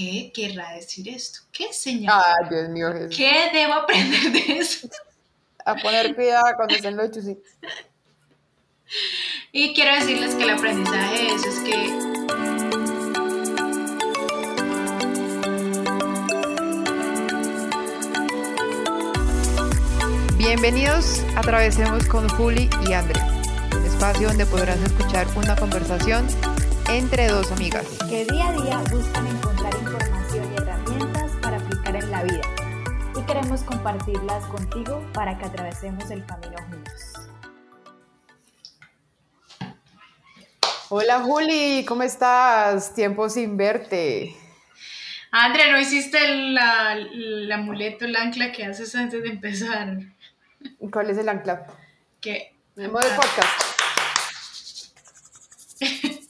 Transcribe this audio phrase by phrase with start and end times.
[0.00, 1.40] ¿qué querrá decir esto?
[1.52, 2.22] ¿Qué señal?
[2.24, 3.16] Ay, Dios mío, Jesús.
[3.16, 4.88] ¿Qué debo aprender de eso?
[5.64, 7.44] A poner cuidado cuando estén los chusitos.
[9.52, 12.10] Y quiero decirles que el aprendizaje de eso es que
[20.38, 23.42] Bienvenidos a Atravesemos con Juli y Andrea,
[23.76, 26.26] un espacio donde podrás escuchar una conversación
[26.88, 27.86] entre dos amigas.
[28.08, 29.59] que día a día buscan encontrar
[32.20, 32.42] la vida.
[33.18, 37.30] Y queremos compartirlas contigo para que atravesemos el camino juntos.
[40.90, 42.94] Hola Juli, ¿cómo estás?
[42.94, 44.36] Tiempo sin verte.
[45.30, 49.98] Andrea, ¿no hiciste la, el amuleto, el ancla que haces antes de empezar?
[50.90, 51.66] ¿Cuál es el ancla?
[52.20, 53.60] Que El modo podcast.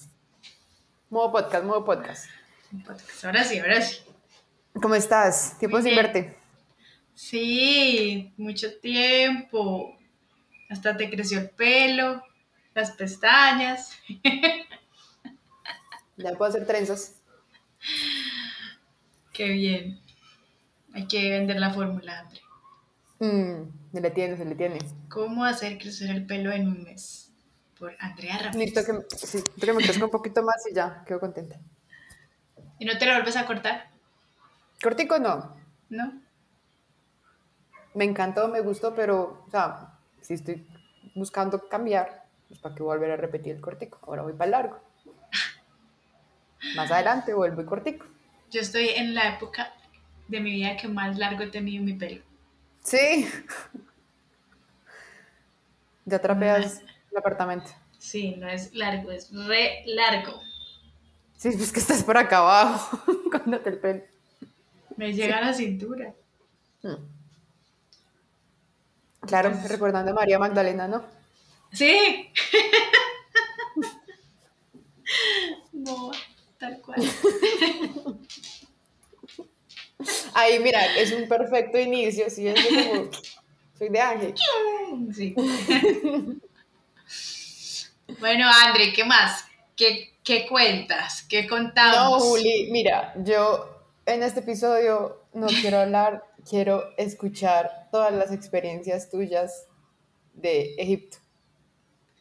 [1.09, 2.27] modo podcast, modo podcast.
[2.87, 3.25] podcast.
[3.25, 4.10] Ahora sí, ahora sí.
[4.75, 5.59] ¿Cómo estás?
[5.59, 6.37] Tiempo sin verte.
[7.15, 9.97] Sí, mucho tiempo.
[10.69, 12.23] Hasta te creció el pelo,
[12.75, 13.93] las pestañas.
[16.17, 17.15] Ya puedo hacer trenzas.
[19.33, 20.01] Qué bien.
[20.93, 22.43] Hay que vender la fórmula, Andrea.
[23.21, 24.79] Mm, se le tiene, se le tiene.
[25.09, 27.33] ¿Cómo hacer crecer el pelo en un mes?
[27.79, 28.75] Por Andrea Ramírez.
[28.75, 31.59] Necesito que, sí, que me crezca un poquito más y ya, quedo contenta.
[32.79, 33.91] ¿Y no te lo vuelves a cortar?
[34.83, 35.57] Cortico no.
[35.89, 36.13] ¿No?
[37.95, 40.67] Me encantó, me gustó, pero, o sea, si estoy
[41.15, 43.99] buscando cambiar, pues para qué volver a repetir el cortico.
[44.03, 44.81] Ahora voy para el largo.
[46.77, 48.07] Más adelante vuelvo y cortico.
[48.51, 49.73] Yo estoy en la época
[50.29, 52.23] de mi vida que más largo he tenido mi pelo.
[52.83, 53.29] Sí.
[56.05, 57.71] Ya trapeas el apartamento.
[57.99, 60.41] Sí, no es largo, es re largo.
[61.37, 64.03] Sí, pues que estás por acá abajo, cóndate el pelo.
[65.01, 66.15] Me llega a la cintura.
[69.23, 71.03] Claro, recordando a María Magdalena, ¿no?
[71.73, 72.31] Sí.
[75.73, 76.11] no,
[76.59, 77.01] tal cual.
[80.35, 83.11] Ahí, mira, es un perfecto inicio, sí, es como,
[83.79, 84.35] soy de Ángel.
[85.17, 85.35] Sí.
[88.21, 89.47] bueno, André, ¿qué más?
[89.75, 91.23] ¿Qué, qué cuentas?
[91.23, 92.23] ¿Qué contamos?
[92.23, 99.11] No, Juli, mira, yo en este episodio no quiero hablar, quiero escuchar todas las experiencias
[99.11, 99.67] tuyas
[100.35, 101.19] de Egipto.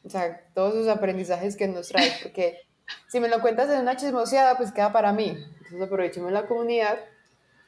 [0.03, 2.57] O sea, todos los aprendizajes que nos traes, porque
[3.07, 5.29] si me lo cuentas en una chismoseada, pues queda para mí.
[5.29, 6.99] Entonces aprovechemos la comunidad.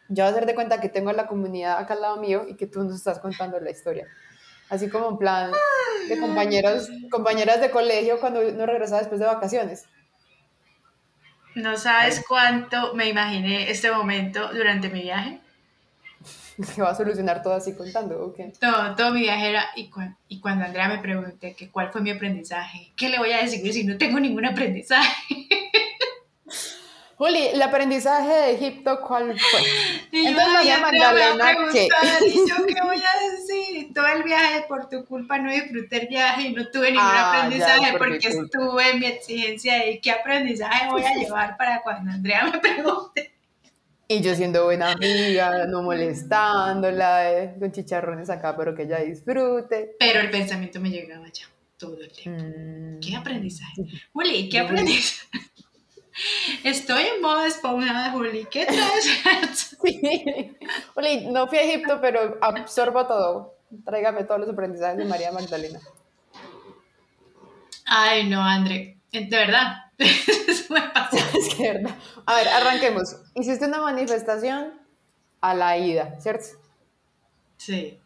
[0.10, 2.56] Ya vas a darte cuenta que tengo a la comunidad acá al lado mío y
[2.56, 4.08] que tú nos estás contando la historia.
[4.70, 5.52] Así como en plan
[6.08, 9.86] de compañeros, compañeras de colegio cuando uno regresa después de vacaciones.
[11.56, 15.39] No sabes cuánto me imaginé este momento durante mi viaje.
[16.75, 18.53] Que va a solucionar todo así contando, ¿ok?
[18.59, 22.01] Todo, todo mi viaje era, y, cua- y cuando Andrea me pregunté que cuál fue
[22.01, 25.25] mi aprendizaje, ¿qué le voy a decir si no tengo ningún aprendizaje?
[27.22, 29.59] Juli, el aprendizaje de Egipto, ¿cuál fue?
[30.12, 31.88] Y yo, Entonces, me va a Magdalena, ¿qué?
[31.88, 33.94] preguntar, ¿Y yo qué voy a decir?
[33.94, 37.44] Todo el viaje por tu culpa no disfruté el viaje y no tuve ningún Ah,
[37.44, 42.10] aprendizaje por porque estuve en mi exigencia de qué aprendizaje voy a llevar para cuando
[42.10, 43.31] Andrea me pregunte.
[44.08, 49.96] Y yo siendo buena amiga, no molestándola, eh, con chicharrones acá, pero que ella disfrute.
[50.00, 51.46] Pero el pensamiento me llegaba ya
[51.78, 52.44] todo el tiempo.
[52.44, 53.00] Mm.
[53.00, 53.84] ¿Qué aprendizaje?
[54.12, 55.28] Juli, ¿qué aprendizaje?
[56.64, 58.46] Estoy en modo esponjada, Juli.
[58.50, 59.76] ¿Qué traes?
[59.82, 60.58] Sí.
[60.94, 63.56] Juli, no fui a Egipto, pero absorbo todo.
[63.86, 65.80] Tráigame todos los aprendizajes de María Magdalena.
[67.86, 68.98] Ay, no, André.
[69.12, 69.86] De verdad.
[69.98, 71.18] Eso me pasó.
[71.38, 71.96] Es que, ¿verdad?
[72.26, 73.16] A ver, arranquemos.
[73.36, 74.74] Hiciste una manifestación
[75.42, 76.46] a la ida, ¿cierto?
[77.58, 78.00] Sí.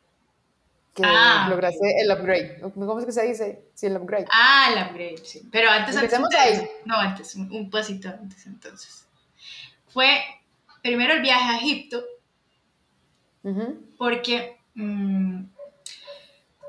[0.95, 2.61] Que Ah, lograste el upgrade.
[2.73, 3.66] ¿Cómo es que se dice?
[3.73, 4.25] Sí, el upgrade.
[4.31, 5.41] Ah, el upgrade, sí.
[5.51, 6.67] Pero antes, Empecemos antes- ahí.
[6.85, 9.06] No, antes, un, un pasito antes, entonces.
[9.89, 10.22] Fue
[10.81, 12.01] primero el viaje a Egipto,
[13.97, 15.44] porque mm,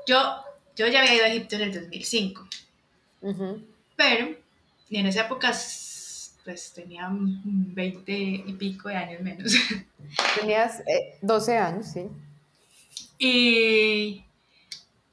[0.07, 0.43] yo,
[0.75, 2.47] yo ya había ido a Egipto en el 2005,
[3.21, 3.61] Ujú.
[3.95, 4.29] pero
[4.89, 5.51] y en esa época
[6.43, 9.53] pues tenía mm, 20 y pico de años menos.
[10.39, 12.07] Tenías eh, 12 años, sí.
[13.17, 14.23] Y,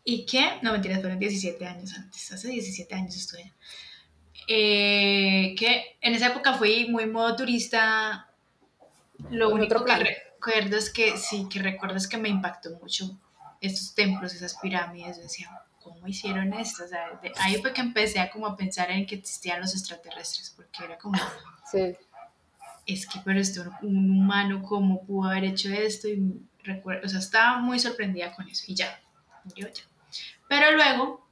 [0.05, 0.59] ¿Y qué?
[0.63, 3.53] No, mentiras, fueron 17 años antes, hace 17 años estuve allá.
[4.49, 8.29] Eh, que en esa época fui muy modo turista.
[9.31, 13.19] Lo En único que recuerdo es que sí, que recuerdo es que me impactó mucho
[13.63, 15.17] estos templos, esas pirámides.
[15.17, 15.51] Yo decía,
[15.83, 16.85] ¿cómo hicieron esto?
[16.85, 19.73] O sea, de- ahí fue que empecé a como a pensar en que existían los
[19.75, 21.19] extraterrestres, porque era como,
[21.71, 21.97] Sí.
[22.85, 26.09] es que, pero esto, un humano, ¿cómo pudo haber hecho esto?
[26.09, 29.01] Y recuerdo, o sea, estaba muy sorprendida con eso y ya,
[29.55, 29.83] yo ya.
[30.49, 31.27] Pero luego,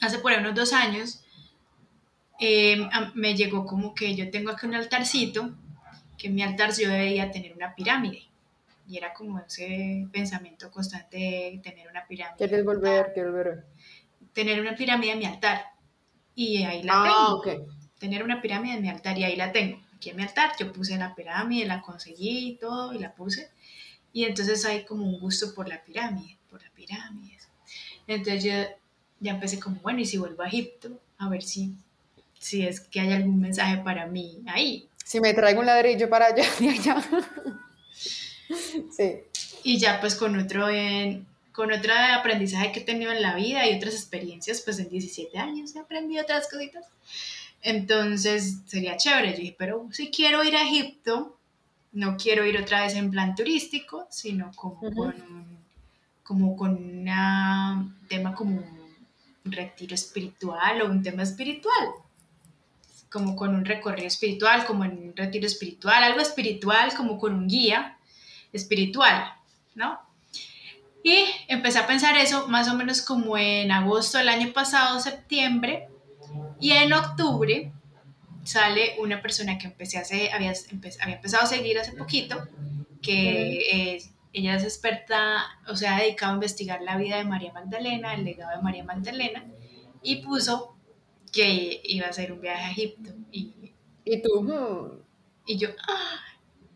[0.00, 1.24] hace por ahí unos dos años,
[2.38, 5.54] eh, me llegó como que yo tengo aquí un altarcito,
[6.16, 8.22] que en mi altar yo debía tener una pirámide.
[8.86, 12.38] Y era como ese pensamiento constante de tener una pirámide.
[12.38, 13.12] ¿Quieres volver?
[13.12, 13.64] ¿Quieres volver?
[14.32, 15.62] Tener una pirámide en mi altar.
[16.34, 17.66] Y ahí la ah, tengo.
[17.98, 19.80] Tener una pirámide en mi altar y ahí la tengo.
[19.94, 23.50] Aquí en mi altar yo puse la pirámide, la conseguí y todo y la puse.
[24.18, 27.38] Y entonces hay como un gusto por la pirámide, por la pirámide.
[28.08, 28.52] Entonces yo
[29.20, 31.72] ya empecé como, bueno, y si vuelvo a Egipto, a ver si,
[32.36, 34.88] si es que hay algún mensaje para mí ahí.
[35.04, 37.00] Si me traigo un ladrillo para allá y allá.
[38.90, 39.20] sí.
[39.62, 43.68] Y ya pues con otro, en, con otro aprendizaje que he tenido en la vida
[43.68, 46.86] y otras experiencias, pues en 17 años he aprendido otras cositas.
[47.62, 49.30] Entonces sería chévere.
[49.30, 51.37] Yo dije, pero si quiero ir a Egipto,
[51.92, 55.58] no quiero ir otra vez en plan turístico, sino como con
[56.28, 61.88] como con un tema como un retiro espiritual o un tema espiritual,
[63.10, 67.48] como con un recorrido espiritual, como en un retiro espiritual, algo espiritual, como con un
[67.48, 67.96] guía
[68.52, 69.32] espiritual,
[69.74, 69.98] ¿no?
[71.02, 75.88] Y empecé a pensar eso más o menos como en agosto del año pasado, septiembre,
[76.60, 77.72] y en octubre
[78.48, 80.52] sale una persona que empecé a hacer, había,
[81.00, 82.48] había empezado a seguir hace poquito,
[83.02, 87.52] que es ella es experta, o sea, ha dedicado a investigar la vida de María
[87.52, 89.44] Magdalena, el legado de María Magdalena,
[90.02, 90.76] y puso
[91.32, 93.10] que iba a hacer un viaje a Egipto.
[93.32, 93.74] Y,
[94.04, 95.02] ¿Y tú, hmm.
[95.46, 96.20] y yo, ¡ah!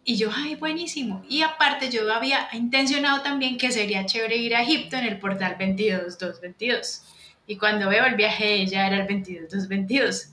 [0.05, 1.23] y yo, ay, buenísimo.
[1.29, 5.57] Y aparte yo había intencionado también que sería chévere ir a Egipto en el portal
[5.59, 7.05] 22222.
[7.47, 10.32] Y cuando veo el viaje ya era el 22222.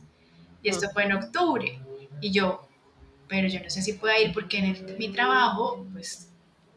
[0.64, 1.80] Y esto fue en octubre.
[2.22, 2.68] Y yo,
[3.28, 6.30] pero yo no sé si pueda ir porque en mi trabajo, pues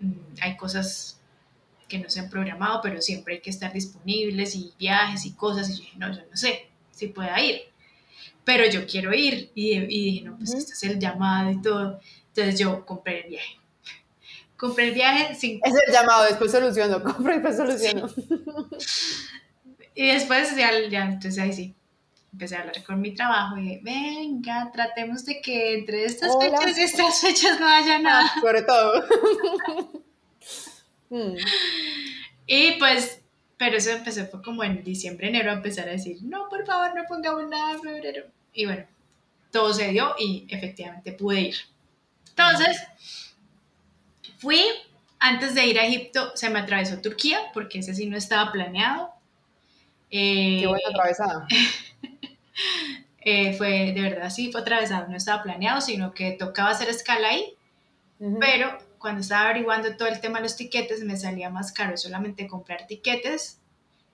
[0.02, 1.20] Mm, hay cosas
[1.88, 5.70] que no se han programado, pero siempre hay que estar disponibles y viajes y cosas.
[5.70, 7.62] Y yo dije, no, yo no sé si pueda ir,
[8.44, 9.52] pero yo quiero ir.
[9.54, 12.00] Y, dije, no, pues este es el llamado y todo.
[12.28, 13.58] Entonces yo compré el viaje.
[14.56, 15.60] Compré el viaje sin...
[15.64, 18.08] Es el llamado, después soluciono, compro y después soluciono.
[19.94, 21.74] y después ya, ya, entonces ahí sí,
[22.32, 26.82] empecé a hablar con mi trabajo y venga, tratemos de que entre estas fechas y
[26.82, 28.24] estas fechas no haya nada.
[28.24, 29.04] Ah, sobre todo.
[31.10, 31.34] Hmm.
[32.44, 33.22] Y pues,
[33.56, 36.94] pero eso empezó fue como en diciembre, enero a empezar a decir, no, por favor,
[36.94, 38.26] no pongamos nada en febrero.
[38.52, 38.84] Y bueno,
[39.50, 41.56] todo se dio y efectivamente pude ir.
[42.30, 42.82] Entonces,
[44.38, 44.60] fui,
[45.18, 49.14] antes de ir a Egipto, se me atravesó Turquía, porque ese sí no estaba planeado.
[50.10, 51.46] Qué buena atravesada.
[53.24, 57.28] Eh, fue de verdad, sí, fue atravesado, no estaba planeado, sino que tocaba hacer escala
[57.28, 57.54] ahí,
[58.40, 62.48] pero cuando estaba averiguando todo el tema de los tiquetes me salía más caro solamente
[62.48, 63.60] comprar tiquetes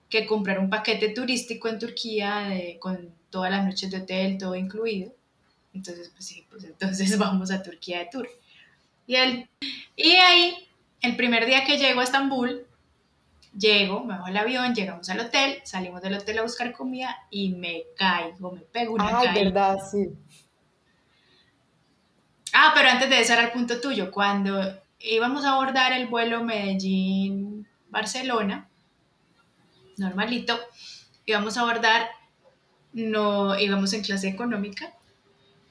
[0.09, 5.11] que comprar un paquete turístico en Turquía con todas las noches de hotel, todo incluido.
[5.73, 8.29] Entonces, pues sí, pues entonces vamos a Turquía de tour.
[9.07, 9.49] Y, el,
[9.95, 10.67] y ahí,
[11.01, 12.65] el primer día que llego a Estambul,
[13.57, 17.55] Llego, me bajo el avión, llegamos al hotel, salimos del hotel a buscar comida y
[17.55, 20.09] me caigo, me pego una Ay, verdad, sí.
[22.53, 24.11] Ah, pero antes de era el punto tuyo.
[24.11, 28.69] Cuando íbamos a abordar el vuelo Medellín-Barcelona,
[29.97, 30.59] normalito,
[31.25, 32.09] íbamos a abordar,
[32.93, 34.93] no, íbamos en clase económica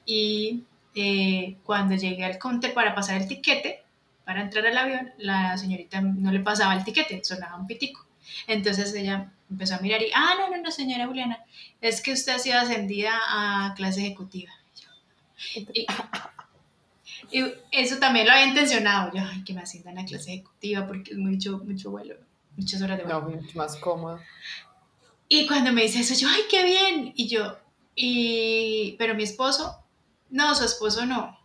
[0.05, 3.83] y eh, cuando llegué al counter para pasar el tiquete,
[4.29, 8.05] para entrar al avión, la señorita no le pasaba el tiquete, sonaba un pitico.
[8.45, 11.43] Entonces ella empezó a mirar y, ah, no, no, no, señora Juliana,
[11.81, 14.51] es que usted ha sido ascendida a clase ejecutiva.
[17.31, 19.11] Y, eso también lo había intencionado.
[19.15, 22.13] Yo, ay, que me asciendan a clase ejecutiva porque es mucho, mucho vuelo,
[22.55, 23.21] muchas horas de vuelo.
[23.21, 24.19] No, mucho más cómodo.
[25.27, 27.13] Y cuando me dice eso, yo, ay, qué bien.
[27.15, 27.57] Y yo,
[27.95, 29.83] y, pero mi esposo,
[30.29, 31.38] no, su esposo no.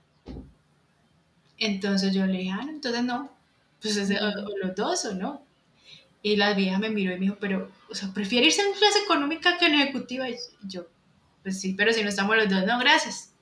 [1.58, 3.30] Entonces yo le dije, ah, entonces no,
[3.80, 5.42] pues es, los dos o no.
[6.22, 9.00] Y la vieja me miró y me dijo, pero, o sea, ¿prefiere irse en clase
[9.00, 10.28] económica que en ejecutiva?
[10.28, 10.86] Y yo,
[11.42, 13.34] pues sí, pero si no estamos los dos, no, gracias.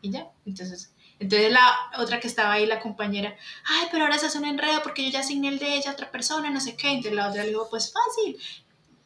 [0.00, 4.26] Y ya, entonces, entonces la otra que estaba ahí, la compañera, ay, pero ahora se
[4.26, 6.76] hace un enredo porque yo ya asigné el de ella a otra persona, no sé
[6.76, 6.88] qué.
[6.88, 8.38] Entonces la otra le dijo, pues fácil.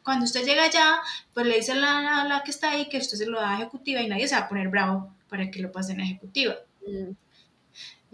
[0.04, 0.96] Cuando usted llega allá,
[1.32, 3.54] pues le dice a la, la, que está ahí que usted se lo da a
[3.54, 6.56] ejecutiva y nadie se va a poner bravo para que lo pasen a ejecutiva.
[6.87, 7.12] Mm.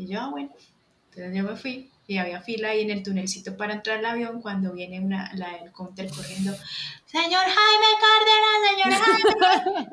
[0.01, 0.51] Y yo, ah, bueno,
[1.11, 4.41] entonces yo me fui y había fila ahí en el tunelcito para entrar al avión
[4.41, 6.57] cuando viene una, la del counter corriendo,
[7.05, 9.89] señor Jaime Cárdenas, señor Jaime.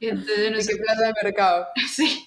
[0.00, 1.66] y entonces, no sé, qué plaza de mercado?
[1.92, 2.26] Sí.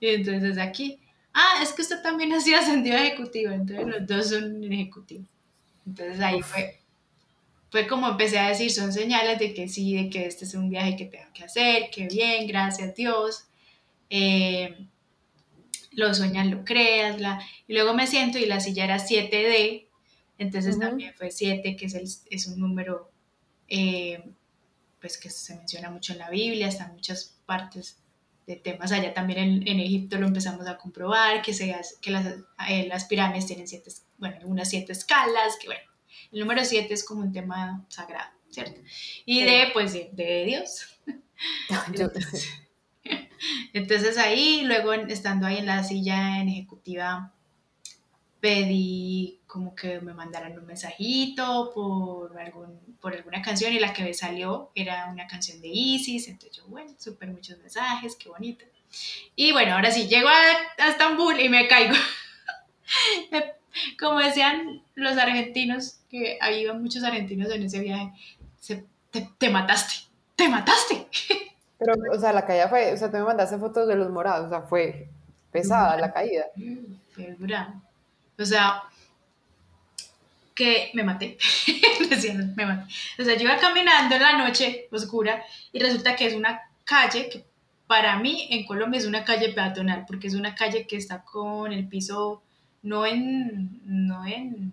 [0.00, 0.98] y entonces aquí,
[1.32, 5.28] ah, es que usted también así ascendió a ejecutivo, entonces los dos son ejecutivos.
[5.86, 6.80] Entonces ahí fue,
[7.70, 10.68] fue como empecé a decir, son señales de que sí, de que este es un
[10.68, 13.44] viaje que tengo que hacer, que bien, gracias a Dios.
[14.10, 14.88] Eh,
[15.92, 19.86] lo sueñas, lo creas, la, y luego me siento y la silla era 7D,
[20.38, 23.10] entonces también fue 7, que es, el, es un número
[23.68, 24.24] eh,
[25.00, 27.98] pues que se menciona mucho en la Biblia, está en muchas partes
[28.46, 32.26] de temas allá también en, en Egipto lo empezamos a comprobar, que, se, que las,
[32.68, 35.82] eh, las pirámides tienen siete, bueno, unas siete escalas, que bueno,
[36.32, 38.80] el número siete es como un tema sagrado, ¿cierto?
[39.24, 40.86] Y de, pues, de, de Dios.
[41.88, 42.48] Entonces,
[43.72, 47.32] entonces ahí, luego estando ahí en la silla en ejecutiva,
[48.40, 54.02] pedí como que me mandaran un mensajito por, algún, por alguna canción y la que
[54.02, 58.64] me salió era una canción de Isis, entonces yo, bueno, súper muchos mensajes, qué bonito.
[59.36, 61.94] Y bueno, ahora sí, llego a, Estambul y me caigo.
[63.98, 68.12] como decían los argentinos, que había muchos argentinos en ese viaje,
[69.10, 71.06] te, te mataste, te mataste.
[71.84, 74.46] Pero, o sea, la caída fue, o sea, tú me mandaste fotos de los morados,
[74.46, 75.08] o sea, fue
[75.50, 76.44] pesada la caída.
[77.10, 77.74] Fue dura.
[78.38, 78.82] O sea,
[80.54, 81.38] que me maté.
[82.56, 82.92] me maté.
[83.18, 87.28] O sea, yo iba caminando en la noche oscura y resulta que es una calle
[87.28, 87.44] que
[87.86, 91.72] para mí en Colombia es una calle peatonal, porque es una calle que está con
[91.72, 92.42] el piso,
[92.82, 94.72] no en, no en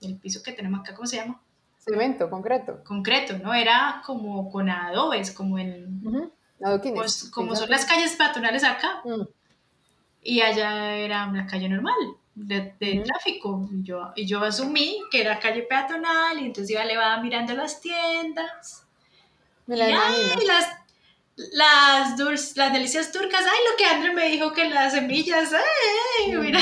[0.00, 1.40] el piso que tenemos acá, ¿cómo se llama?
[1.80, 2.84] Cemento, concreto.
[2.84, 3.54] Concreto, ¿no?
[3.54, 6.30] Era como con adobes, como en...
[6.94, 9.00] Pues, como son las calles peatonales acá.
[9.04, 9.22] Mm.
[10.22, 11.94] Y allá era una calle normal,
[12.34, 13.66] de, tráfico.
[13.72, 17.80] Y yo, y yo asumí que era calle peatonal y entonces iba elevada mirando las
[17.80, 18.86] tiendas.
[19.66, 20.66] Me la y, ay, las,
[21.52, 26.40] las, las delicias turcas, ay, lo que André me dijo que las semillas, ay, mm.
[26.40, 26.60] mira.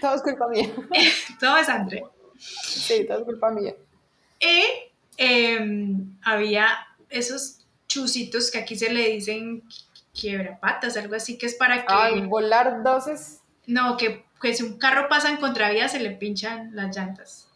[0.00, 0.70] Todo es culpa mía.
[1.40, 2.04] todo es André.
[2.40, 3.74] Sí, todo es culpa mía.
[4.40, 4.64] Y
[5.16, 6.68] em, había
[7.08, 9.62] esos chusitos que aquí se le dicen
[10.18, 11.92] quiebrapatas, algo así, que es para que...
[11.92, 13.40] Ay, volar doces.
[13.66, 17.48] No, que, que si un carro pasa en contravía se le pinchan las llantas.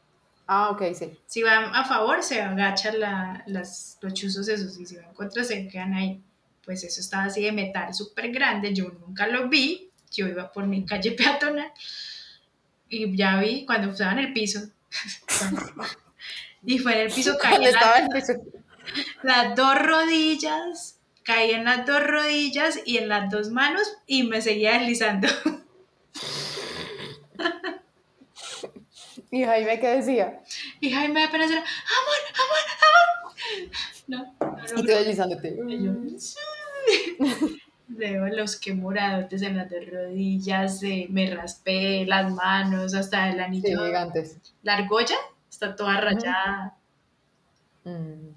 [0.46, 1.18] Ah, ok, sí.
[1.26, 5.42] Si va a favor, se agachan las, los chuzos esos, y si va en contra,
[5.42, 6.22] se quedan ahí.
[6.64, 10.66] Pues eso estaba así de metal súper grande, yo nunca lo vi, yo iba por
[10.66, 11.72] mi calle peatonal,
[12.88, 14.60] y ya vi cuando estaba en el piso,
[16.64, 17.64] y fue en el piso, caí
[19.22, 24.40] las dos rodillas, caí en las dos rodillas y en las dos manos y me
[24.40, 25.28] seguía deslizando.
[29.30, 30.40] ¿Y Jaime qué decía?
[30.80, 33.14] Y Jaime apenas era, amor, amor, amor.
[34.06, 35.56] No, no, y tú deslizándote.
[37.86, 43.40] Veo los que moradotes en las dos rodillas, eh, me raspé las manos hasta el
[43.40, 43.68] anillo.
[43.68, 44.38] Sí, gigantes.
[44.62, 45.16] La argolla
[45.50, 46.76] está toda rayada.
[47.84, 48.30] Mm.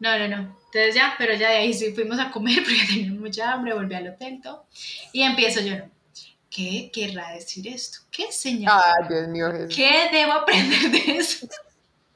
[0.00, 0.36] No, no, no.
[0.72, 3.94] Entonces ya, pero ya de ahí sí fuimos a comer porque tenía mucha hambre, volví
[3.94, 4.66] al hotel todo.
[5.12, 5.76] Y empiezo yo,
[6.48, 8.00] ¿qué querrá decir esto?
[8.10, 8.72] ¿Qué señal?
[8.74, 9.52] Ay, Dios mío.
[9.52, 9.76] Jesús.
[9.76, 11.46] ¿Qué debo aprender de eso?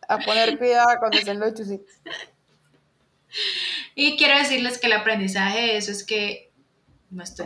[0.08, 1.94] A poner cuidado cuando estén los chusitos.
[3.94, 6.52] Y quiero decirles que el aprendizaje de eso es que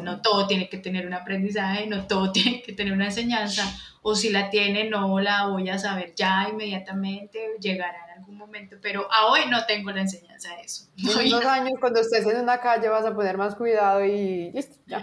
[0.02, 3.64] no, todo tiene que tener un aprendizaje, no todo tiene que tener una enseñanza,
[4.02, 8.76] o si la tiene no la voy a saber ya inmediatamente, llegará en algún momento,
[8.80, 10.86] pero a hoy no tengo la enseñanza de eso.
[10.96, 14.76] En unos años cuando estés en una calle vas a poner más cuidado y listo,
[14.86, 15.02] ya.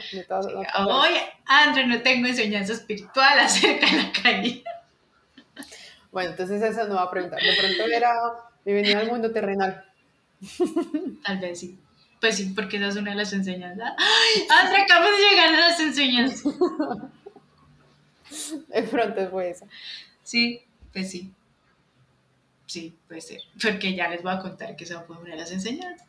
[0.88, 1.10] hoy,
[1.46, 4.64] André, no tengo enseñanza espiritual acerca de la calle.
[6.12, 8.14] Bueno, entonces eso no va a preguntar, de pronto era
[8.64, 9.84] bienvenida al mundo terrenal.
[11.24, 11.78] Tal vez sí.
[12.20, 13.94] Pues sí, porque esa es una de las enseñanzas.
[13.98, 14.48] ¡Ay!
[14.50, 16.54] André, acabamos de llegar a las enseñanzas.
[18.68, 19.68] De pronto fue eso.
[20.24, 20.62] Sí,
[20.92, 21.32] pues sí.
[22.66, 23.42] Sí, puede ser.
[23.62, 26.08] Porque ya les voy a contar que esa fue una de las enseñanzas.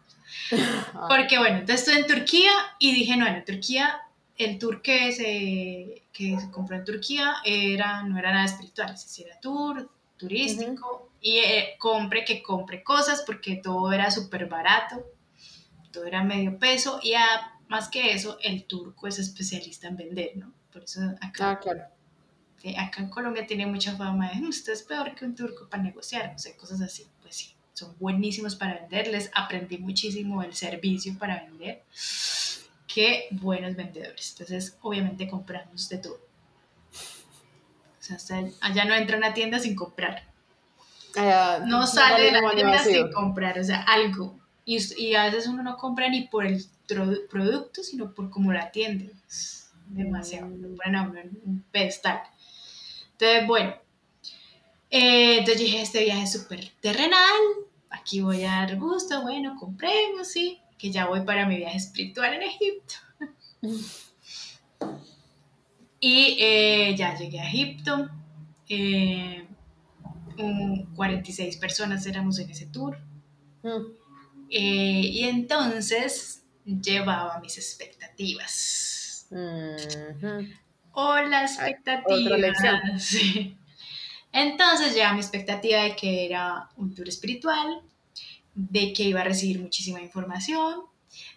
[0.95, 1.07] Ah.
[1.09, 4.01] Porque bueno, entonces estuve en Turquía y dije, no, en Turquía,
[4.39, 9.19] el tour que se, que se compró en Turquía era, no era nada espiritual, es
[9.19, 15.05] era tour turístico y eh, compre que compre cosas porque todo era súper barato,
[15.91, 17.15] todo era medio peso y
[17.67, 20.53] más que eso, el turco es especialista en vender, ¿no?
[20.73, 21.51] Por eso acá...
[21.51, 21.83] Ah, claro
[22.77, 25.83] acá en Colombia tiene mucha fama de, mm, usted es peor que un turco para
[25.83, 27.07] negociar, no sé, cosas así.
[27.23, 29.31] Pues sí, son buenísimos para venderles.
[29.35, 31.85] Aprendí muchísimo el servicio para vender.
[32.93, 34.33] Qué buenos vendedores.
[34.33, 36.19] Entonces, obviamente compramos de todo.
[38.01, 40.36] O sea, hasta allá no entra una tienda sin comprar.
[41.67, 44.39] No sale de la tienda sin comprar, o sea, algo.
[44.65, 46.65] Y, y a veces uno no compra ni por el
[47.29, 49.13] producto, sino por cómo la atiende.
[49.29, 52.21] Es demasiado, lo ponen a uno en un pedestal.
[53.13, 53.75] Entonces, bueno,
[54.91, 57.41] eh, entonces dije, este viaje es súper terrenal,
[57.91, 62.35] aquí voy a dar gusto, bueno, compremos, sí, que ya voy para mi viaje espiritual
[62.35, 62.95] en Egipto.
[65.99, 68.09] Y eh, ya llegué a Egipto,
[68.69, 69.47] eh,
[70.39, 72.99] un 46 personas éramos en ese tour,
[73.63, 73.87] Mm.
[74.51, 79.27] eh, y entonces llevaba mis expectativas.
[80.93, 82.39] Hola, expectativas.
[82.41, 82.81] lección.
[83.01, 83.57] Sí.
[84.33, 87.81] Entonces llevaba mi expectativa de que era un tour espiritual,
[88.55, 90.83] de que iba a recibir muchísima información,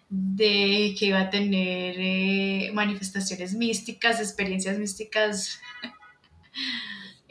[0.08, 5.58] de que iba a tener eh, manifestaciones místicas, experiencias místicas.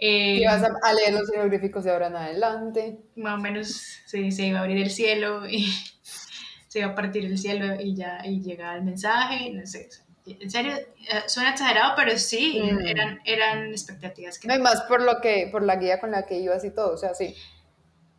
[0.01, 2.99] Eh, Y vas a, a leer los jeroglíficos de ahora en adelante.
[3.15, 3.67] más o menos
[4.05, 5.65] se, se iba a abrir el cielo y
[6.67, 9.89] se iba a partir el cielo y ya y llegaba el mensaje, no sé.
[10.25, 12.79] En serio, eh, suena exagerado, pero sí, Mm.
[12.85, 16.25] eran, eran expectativas que No hay más por lo que, por la guía con la
[16.27, 17.33] que ibas y todo, o sea, sí.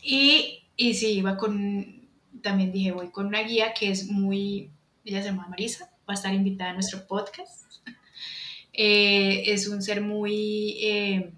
[0.02, 2.08] Y, y sí, iba con,
[2.42, 4.70] también dije, voy con una guía que es muy,
[5.04, 7.64] ella se llama Marisa, va a estar invitada a nuestro podcast.
[8.72, 11.32] Eh, es un ser muy, eh,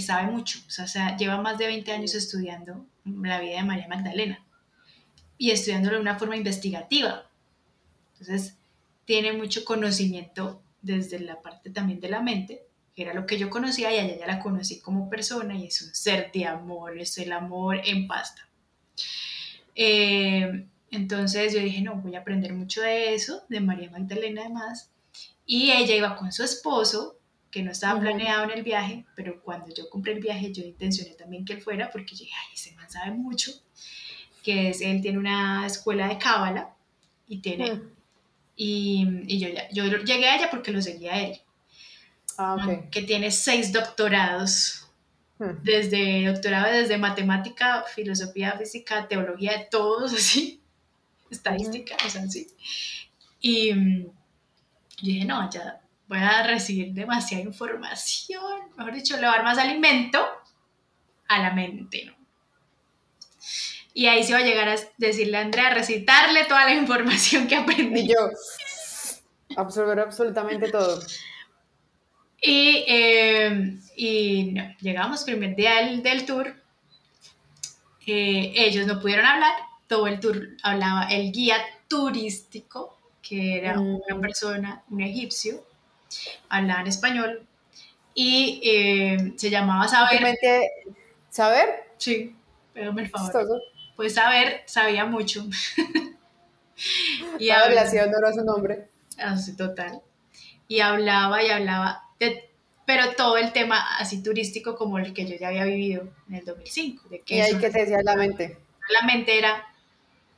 [0.00, 4.44] sabe mucho, o sea, lleva más de 20 años estudiando la vida de María Magdalena
[5.38, 7.28] y estudiándolo de una forma investigativa.
[8.12, 8.56] Entonces,
[9.04, 13.50] tiene mucho conocimiento desde la parte también de la mente, que era lo que yo
[13.50, 16.98] conocía y a ella ya la conocí como persona y es un ser de amor,
[16.98, 18.48] es el amor en pasta.
[19.74, 24.90] Eh, entonces yo dije, no, voy a aprender mucho de eso, de María Magdalena además,
[25.46, 27.18] y ella iba con su esposo,
[27.54, 31.10] que no estaba planeado en el viaje, pero cuando yo compré el viaje yo intencioné
[31.14, 33.52] también que él fuera, porque dije, ay, ese man sabe mucho,
[34.42, 36.74] que es, él tiene una escuela de cábala
[37.28, 37.90] y tiene, Mm.
[38.56, 41.40] y, y yo, yo llegué a ella porque lo seguía a él,
[42.36, 42.90] Ah, ok.
[42.90, 44.80] que tiene seis doctorados
[45.38, 45.62] Mm.
[45.62, 50.60] desde doctorado desde matemática, filosofía, física, teología, de todos así,
[51.30, 52.48] estadística, o sea, así.
[53.40, 54.12] Y mm, yo
[55.02, 58.42] dije, no, ya voy a recibir demasiada información,
[58.76, 60.18] mejor dicho, le voy a dar más alimento
[61.28, 62.14] a la mente, ¿no?
[63.94, 67.54] Y ahí se va a llegar a decirle a Andrea, recitarle toda la información que
[67.56, 68.00] aprendí.
[68.00, 68.28] Y yo,
[69.56, 71.00] absorber absolutamente todo.
[72.42, 76.54] Y, eh, y no, llegamos primer día del, del tour.
[78.06, 79.52] eh, ellos no pudieron hablar.
[79.86, 81.56] Todo el tour hablaba el guía
[81.88, 84.00] turístico, que era Mm.
[84.08, 85.64] una persona, un egipcio,
[86.48, 87.46] hablaba en español.
[88.14, 90.36] Y eh, se llamaba Saber.
[91.30, 91.68] ¿saber?
[91.98, 92.34] Sí,
[92.72, 93.60] pégame el favor.
[93.96, 95.44] Pues Saber sabía mucho.
[97.38, 98.88] y Saber le hablaba- hacía honor a su nombre.
[99.18, 100.00] Así, total.
[100.68, 102.50] Y hablaba y hablaba de,
[102.86, 106.44] pero todo el tema así turístico como el que yo ya había vivido en el
[106.44, 108.58] 2005, de que Y ahí que te decía la mente.
[109.00, 109.64] la mente era,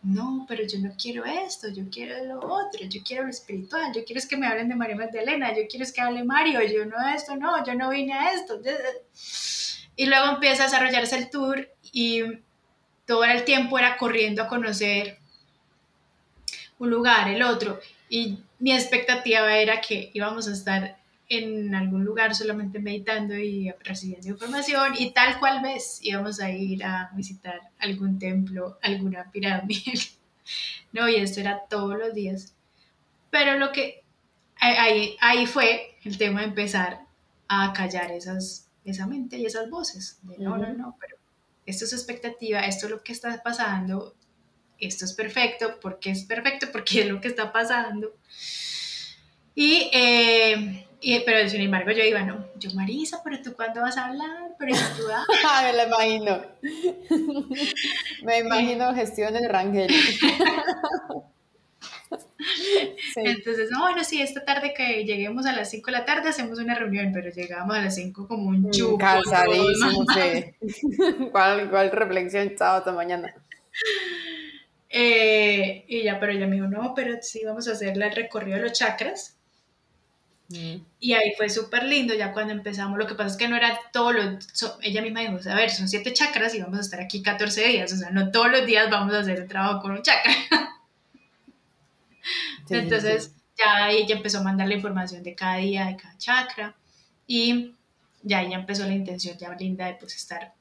[0.06, 4.04] no, pero yo no quiero esto, yo quiero lo otro, yo quiero lo espiritual, yo
[4.04, 6.84] quiero es que me hablen de María Magdalena, yo quiero es que hable Mario, yo
[6.84, 8.60] no esto, no, yo no vine a esto.
[9.96, 12.22] Y luego empieza a desarrollarse el tour y
[13.04, 15.18] todo el tiempo era corriendo a conocer
[16.78, 17.80] un lugar, el otro.
[18.08, 24.28] Y mi expectativa era que íbamos a estar en algún lugar solamente meditando y recibiendo
[24.28, 29.92] información y tal cual vez íbamos a ir a visitar algún templo, alguna pirámide.
[30.92, 32.54] No, y esto era todos los días.
[33.30, 34.04] Pero lo que
[34.60, 37.00] ahí, ahí fue el tema de empezar
[37.48, 40.18] a callar esas, esa mente y esas voces.
[40.22, 41.16] De, no, no, no, pero
[41.66, 44.14] esto es expectativa, esto es lo que está pasando,
[44.78, 48.14] esto es perfecto, porque es perfecto, porque es lo que está pasando.
[49.54, 53.96] Y, eh, y- pero sin embargo yo iba, no, yo Marisa, pero tú cuándo vas
[53.96, 56.42] a hablar, pero tú ah, Ah, me lo imagino.
[58.22, 59.90] Me imagino gestión del Rangel.
[63.14, 63.20] Sí.
[63.24, 66.58] entonces, no, bueno, sí, esta tarde que lleguemos a las 5 de la tarde hacemos
[66.58, 68.98] una reunión, pero llegamos a las 5 como un chupo.
[68.98, 70.54] Cansadísimo, sí.
[71.32, 73.34] ¿Cuál, ¿Cuál reflexión sábado mañana?
[74.88, 78.58] Eh, y ya, pero ella me dijo, no, pero sí vamos a hacer el recorrido
[78.58, 79.35] de los chakras.
[80.98, 82.98] Y ahí fue súper lindo ya cuando empezamos.
[82.98, 84.40] Lo que pasa es que no era todo lo.
[84.40, 87.66] so- ella misma dijo: A ver, son siete chakras y vamos a estar aquí 14
[87.66, 87.92] días.
[87.92, 90.32] O sea, no todos los días vamos a hacer el trabajo con un chakra.
[92.66, 96.76] Sí, Entonces, ya ella empezó a mandar la información de cada día, de cada chakra.
[97.26, 97.74] Y
[98.22, 100.52] ya ella empezó la intención ya linda de pues estar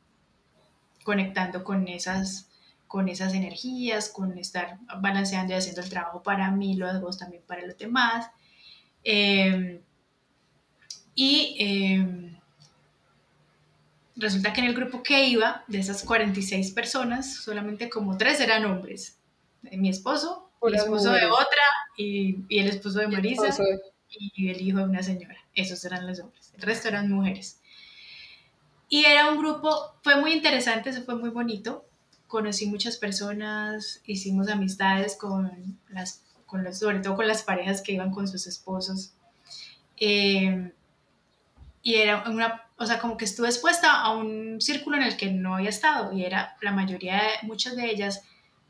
[1.03, 2.47] conectando con esas
[2.87, 7.65] con esas energías, con estar balanceando y haciendo el trabajo para mí, luego también para
[7.65, 8.27] los demás.
[9.05, 9.79] Em,
[11.13, 12.35] y em,
[14.15, 18.65] resulta que en el grupo que iba, de esas 46 personas, solamente como tres eran
[18.65, 19.19] hombres.
[19.61, 21.63] Mi esposo, el esposo de otra
[21.97, 23.55] y, el esposo de Marisa
[24.09, 25.37] y el hijo de una señora.
[25.53, 26.51] Esos eran los hombres.
[26.55, 27.61] El resto eran mujeres.
[28.89, 31.85] Y era un grupo, fue muy interesante, se fue muy bonito.
[32.27, 36.23] Conocí muchas personas, hicimos amistades con las,
[36.55, 39.13] con los, sobre todo con las parejas que iban con sus esposos.
[39.97, 40.71] Eh,
[41.83, 45.31] y era una, o sea, como que estuve expuesta a un círculo en el que
[45.31, 48.23] no había estado y era la mayoría, muchas de ellas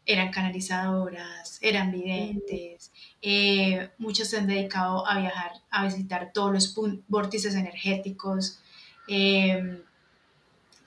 [0.08, 6.76] eran canalizadoras, eran videntes, eh, muchos se han dedicado a viajar, a visitar todos los
[7.08, 8.60] vórtices energéticos,
[9.08, 9.82] eh,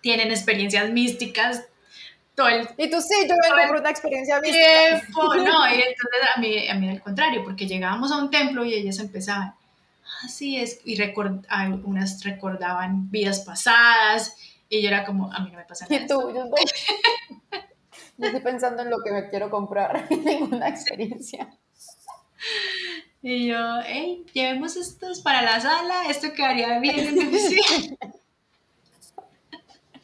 [0.00, 1.67] tienen experiencias místicas.
[2.38, 5.02] Todo el, y tú sí, yo vengo por una experiencia mística.
[5.16, 8.74] no, y entonces a mí, a mí al contrario, porque llegábamos a un templo y
[8.74, 9.54] ellas empezaban,
[10.24, 14.36] así es, y record, algunas recordaban vidas pasadas,
[14.68, 16.04] y yo era como, a mí no me pasa nada.
[16.04, 16.44] Y tú, yo,
[18.18, 21.52] yo estoy pensando en lo que me quiero comprar, ninguna experiencia.
[23.20, 27.98] Y yo, hey, llevemos estos para la sala, esto quedaría bien en el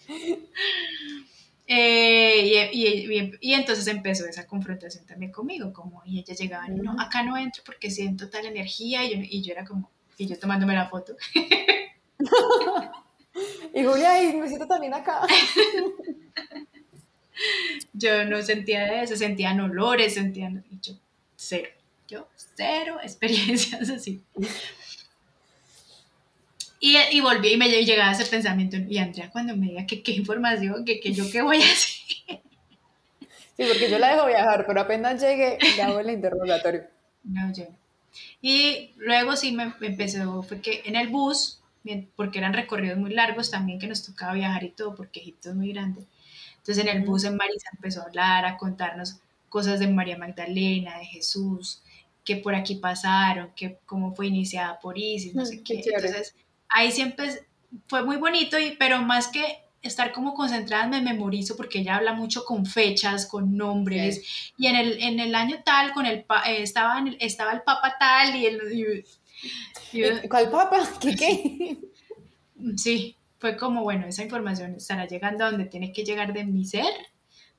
[1.66, 7.22] eh, y, y, entonces empezó esa confrontación también conmigo, como, y ella llegaba, no, acá
[7.22, 10.74] no entro porque siento tal energía, y yo, y yo era como, y yo tomándome
[10.74, 11.16] la foto.
[13.74, 15.22] y Julia, y me siento también acá.
[17.94, 20.94] yo no sentía eso, sentían olores, sentían, y yo,
[21.36, 21.70] cero,
[22.08, 24.22] yo, cero experiencias así.
[26.86, 30.12] Y, y, volví y me llegaba ese pensamiento, y Andrea cuando me diga que qué
[30.12, 32.42] información, que, que yo qué voy a hacer.
[33.56, 36.82] Sí, porque yo la dejo viajar, pero apenas llegue, le hago el interrogatorio.
[37.22, 37.64] No, yo.
[38.42, 41.62] Y luego sí me, me empezó, fue que en el bus,
[42.16, 45.54] porque eran recorridos muy largos también que nos tocaba viajar y todo, porque Egipto es
[45.54, 46.04] muy grande.
[46.58, 50.98] Entonces en el bus en Marisa empezó a hablar, a contarnos cosas de María Magdalena,
[50.98, 51.80] de Jesús,
[52.26, 55.80] que por aquí pasaron, que cómo fue iniciada por Isis, no sé qué.
[55.82, 56.34] Entonces
[56.68, 57.46] ahí siempre
[57.86, 62.14] fue muy bonito, y, pero más que estar como concentrada me memorizo porque ella habla
[62.14, 66.62] mucho con fechas, con nombres, y en el, en el año tal, con el eh,
[66.62, 69.04] estaba, estaba el papa tal y el...
[70.28, 70.88] ¿Cuál papa?
[71.00, 71.78] ¿Qué qué?
[72.76, 76.64] Sí, fue como, bueno, esa información estará llegando a donde tiene que llegar de mi
[76.64, 76.86] ser,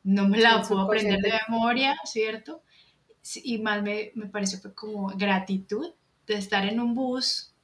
[0.03, 2.63] no me la puedo aprender de memoria, ¿cierto?
[3.43, 5.93] Y más me, me pareció fue como gratitud
[6.25, 7.54] de estar en un bus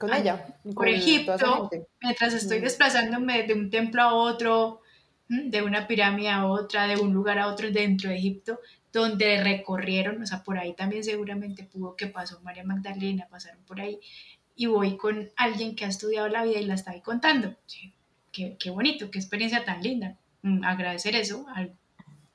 [0.00, 0.46] con ella.
[0.74, 2.62] Por Egipto, mientras estoy mm.
[2.62, 4.80] desplazándome de un templo a otro,
[5.28, 8.58] de una pirámide a otra, de un lugar a otro dentro de Egipto,
[8.92, 13.80] donde recorrieron, o sea, por ahí también seguramente pudo que pasó María Magdalena, pasaron por
[13.80, 14.00] ahí,
[14.56, 17.54] y voy con alguien que ha estudiado la vida y la está ahí contando.
[18.32, 20.16] qué, qué, bonito, qué experiencia tan linda.
[20.42, 21.46] Mm, agradecer eso,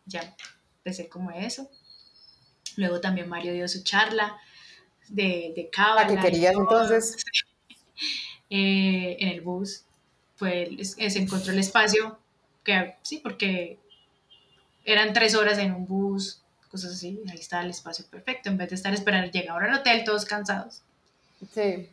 [0.05, 0.35] ya
[0.77, 1.67] empecé como eso.
[2.77, 4.37] Luego también Mario dio su charla
[5.09, 6.07] de, de cábala.
[6.07, 7.17] ¿La que querías entonces?
[8.49, 9.83] Eh, en el bus,
[10.37, 12.19] pues se encontró el espacio,
[12.63, 13.79] que sí, porque
[14.83, 18.69] eran tres horas en un bus, cosas así, ahí está el espacio perfecto, en vez
[18.69, 20.81] de estar esperando llegar al hotel todos cansados.
[21.53, 21.89] Sí.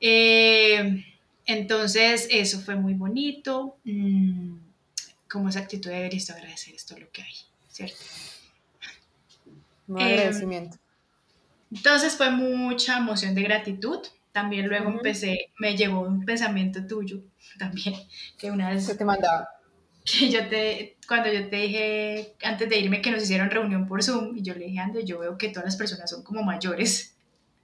[0.00, 1.04] Eh,
[1.46, 3.76] entonces, eso fue muy bonito.
[3.84, 4.56] Mm,
[5.34, 7.34] como esa actitud de agradecer esto lo que hay,
[7.68, 7.96] ¿cierto?
[9.88, 10.78] Un agradecimiento.
[11.72, 13.98] entonces fue mucha emoción de gratitud.
[14.34, 17.22] También luego empecé, me llegó un pensamiento tuyo
[17.58, 17.94] también,
[18.36, 18.88] que una vez...
[18.88, 19.48] ¿Qué te mandaba?
[20.04, 24.02] Que yo te, cuando yo te dije antes de irme que nos hicieron reunión por
[24.02, 27.16] Zoom, y yo le dije, Ando, yo veo que todas las personas son como mayores.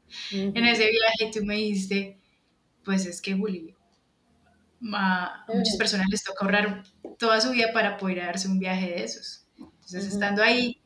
[0.32, 2.18] En ese viaje tú me dijiste,
[2.84, 3.74] pues es que Juli,
[4.92, 6.82] a muchas personas les toca ahorrar
[7.18, 9.46] toda su vida para poder darse un viaje de esos.
[9.58, 10.80] Entonces, estando ahí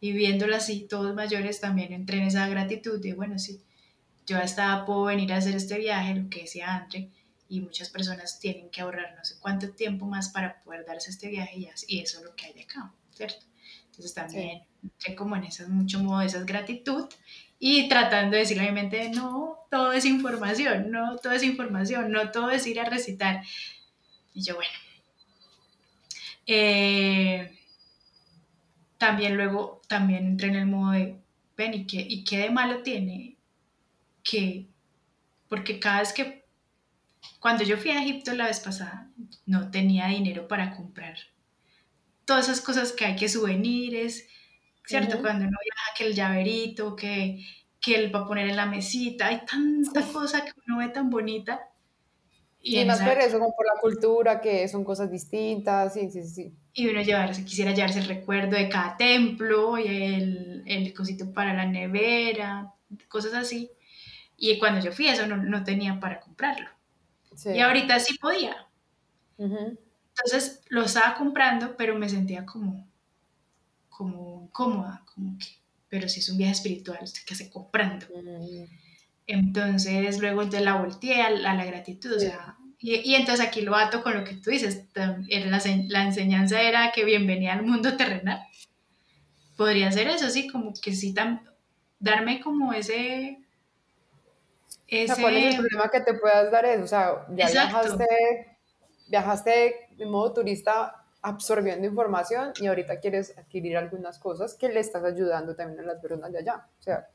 [0.00, 3.62] y viéndolo así, todos mayores también entré en esa gratitud de, bueno, sí,
[4.26, 7.08] yo hasta puedo venir a hacer este viaje, lo que decía Andre,
[7.48, 11.28] y muchas personas tienen que ahorrar no sé cuánto tiempo más para poder darse este
[11.28, 13.44] viaje y, y eso es lo que hay acá, ¿cierto?
[13.86, 17.06] Entonces también entré como en esas, mucho modo de esas gratitud
[17.58, 22.10] y tratando de decirle a mi mente, no, todo es información, no, todo es información,
[22.10, 23.42] no todo es ir a recitar.
[24.34, 24.70] Y yo, bueno.
[26.46, 27.56] Eh,
[28.98, 31.16] también luego, también entré en el modo de,
[31.56, 33.31] ven, ¿y qué, ¿y qué de malo tiene
[34.22, 34.68] que,
[35.48, 36.44] porque cada vez que,
[37.40, 39.10] cuando yo fui a Egipto la vez pasada,
[39.46, 41.16] no tenía dinero para comprar
[42.24, 44.24] todas esas cosas que hay que souvenirs,
[44.86, 45.14] ¿cierto?
[45.16, 45.22] Ujú.
[45.22, 47.44] Cuando uno viaja, que el llaverito, que,
[47.80, 51.10] que él va a poner en la mesita, hay tanta cosa que uno ve tan
[51.10, 51.60] bonita.
[52.60, 56.10] Y, en más esa- por eso, como por la cultura, que son cosas distintas, sí,
[56.10, 56.56] sí, sí.
[56.74, 61.52] y uno llevarse, quisiera llevarse el recuerdo de cada templo y el, el cosito para
[61.52, 62.72] la nevera,
[63.08, 63.70] cosas así.
[64.44, 66.68] Y cuando yo fui, eso no, no tenía para comprarlo.
[67.36, 67.50] sí.
[67.52, 68.68] Y ahorita sí podía.
[70.16, 72.88] Entonces lo estaba comprando, pero me sentía como,
[73.88, 75.46] como cómoda, como que,
[75.88, 78.06] pero si es un viaje espiritual, ¿usted qué hace comprando?
[79.26, 83.44] Entonces luego entonces la volteé a la, a la gratitud, o sea, y, y entonces
[83.46, 87.62] aquí lo ato con lo que tú dices, la, la enseñanza era que bienvenida al
[87.64, 88.40] mundo terrenal.
[89.56, 91.42] Podría ser eso, sí, como que sí, tam-
[91.98, 93.41] darme como ese...
[95.00, 96.84] O sea, ese ¿cuál es el problema que te puedas dar eso?
[96.84, 97.96] O sea, ya Exacto.
[97.96, 98.58] viajaste,
[99.08, 105.04] viajaste de modo turista absorbiendo información y ahorita quieres adquirir algunas cosas que le estás
[105.04, 106.66] ayudando también a las personas de allá.
[106.80, 107.08] O sea,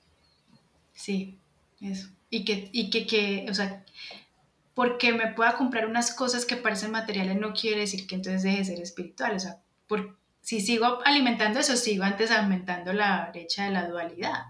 [0.97, 1.37] Sí,
[1.79, 2.09] eso.
[2.31, 3.85] Y que, y que, que, o sea,
[4.73, 8.57] porque me pueda comprar unas cosas que parecen materiales no quiere decir que entonces deje
[8.57, 9.35] de ser espiritual.
[9.35, 14.45] O sea, por, si sigo alimentando eso, sigo antes aumentando la brecha de la dualidad.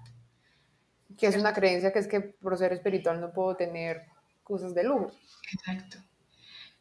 [1.17, 4.03] Que es una creencia que es que por ser espiritual no puedo tener
[4.43, 5.11] cosas de lujo.
[5.51, 5.97] Exacto.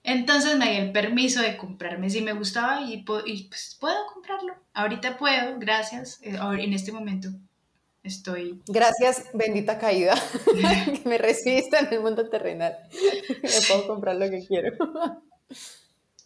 [0.03, 4.55] Entonces me di el permiso de comprarme si me gustaba y, y, pues puedo comprarlo.
[4.73, 6.21] Ahorita puedo, gracias.
[6.23, 7.31] Eh, En este momento
[8.05, 10.15] estoy Gracias, bendita caída,
[10.55, 12.77] que me resiste en el mundo terrenal.
[13.43, 14.77] Me puedo comprar lo que quiero.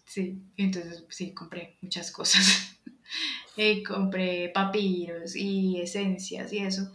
[0.05, 2.77] Sí, entonces sí, compré muchas cosas.
[3.57, 6.93] Eh, compré papiros y esencias y eso.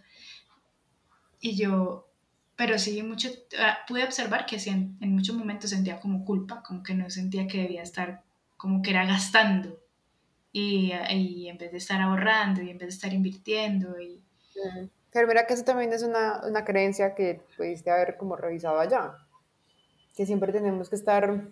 [1.47, 2.09] Y yo,
[2.55, 3.29] pero sí, mucho,
[3.59, 7.07] ah, pude observar que sí, en, en muchos momentos sentía como culpa, como que no
[7.11, 8.23] sentía que debía estar,
[8.57, 9.79] como que era gastando.
[10.51, 13.99] Y, ah, y en vez de estar ahorrando y en vez de estar invirtiendo.
[13.99, 14.23] Y.
[15.11, 19.15] Pero mira que eso también es una, una creencia que pudiste haber como revisado allá.
[20.15, 21.51] Que siempre tenemos que estar,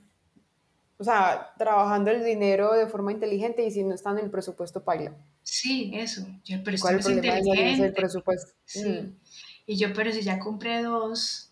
[0.98, 4.84] o sea, trabajando el dinero de forma inteligente y si no está en el presupuesto,
[4.84, 5.16] paila.
[5.44, 6.26] sí, eso.
[6.44, 7.92] Yo, pero esto ¿Cuál es el problema de inteligente.
[7.94, 8.54] presupuesto?
[8.66, 8.90] Sí.
[8.90, 9.20] Mm.
[9.66, 11.52] Y yo, pero si ya compré dos,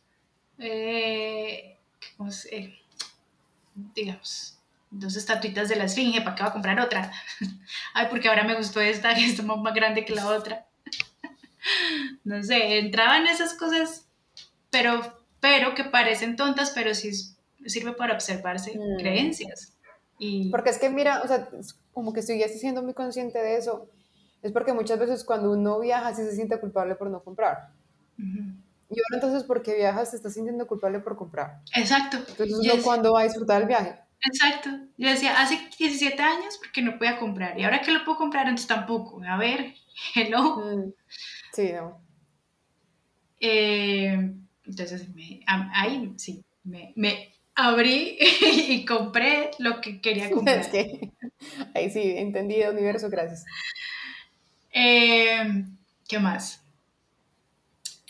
[0.60, 1.78] eh,
[2.17, 2.74] ¿cómo se-
[3.95, 4.58] digamos,
[4.89, 7.12] dos estatuitas de la esfinge, ¿para qué va a comprar otra?
[7.93, 10.65] Ay, porque ahora me gustó esta, que está más grande que la otra.
[12.24, 14.08] No sé, entraban esas cosas,
[14.71, 15.02] pero,
[15.39, 17.12] pero que parecen tontas, pero sí
[17.65, 18.97] sirve para observarse Mm.
[18.97, 19.74] creencias.
[20.17, 23.58] Y, Porque es que mira, o sea, es como que estoy siendo muy consciente de
[23.58, 23.89] eso.
[24.41, 27.69] Es porque muchas veces cuando uno viaja sí se siente culpable por no comprar.
[28.89, 31.62] Y ahora entonces, porque viajas, te estás sintiendo culpable por comprar.
[31.75, 32.17] Exacto.
[32.17, 33.95] Entonces, es- cuando va a disfrutar el viaje.
[34.23, 34.69] Exacto.
[34.97, 37.57] Yo decía, hace 17 años porque no podía comprar.
[37.60, 39.21] Y ahora que lo puedo comprar, entonces tampoco.
[39.23, 39.73] A ver,
[40.15, 40.57] hello.
[40.57, 40.93] Mm.
[41.53, 41.99] Sí, no.
[43.39, 44.34] Eh,
[44.65, 48.17] entonces, me- ahí sí, me, me abrí
[48.69, 50.60] y compré lo que quería comprar.
[50.60, 51.12] Es que
[51.73, 53.45] ahí sí, entendido, universo, gracias.
[54.73, 55.63] Eh,
[56.07, 56.61] ¿Qué más?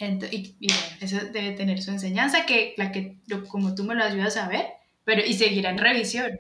[0.01, 3.95] Ent- y, y bueno, eso debe tener su enseñanza, que la que como tú me
[3.95, 4.65] lo ayudas a ver,
[5.05, 6.31] pero y seguirá en revisión.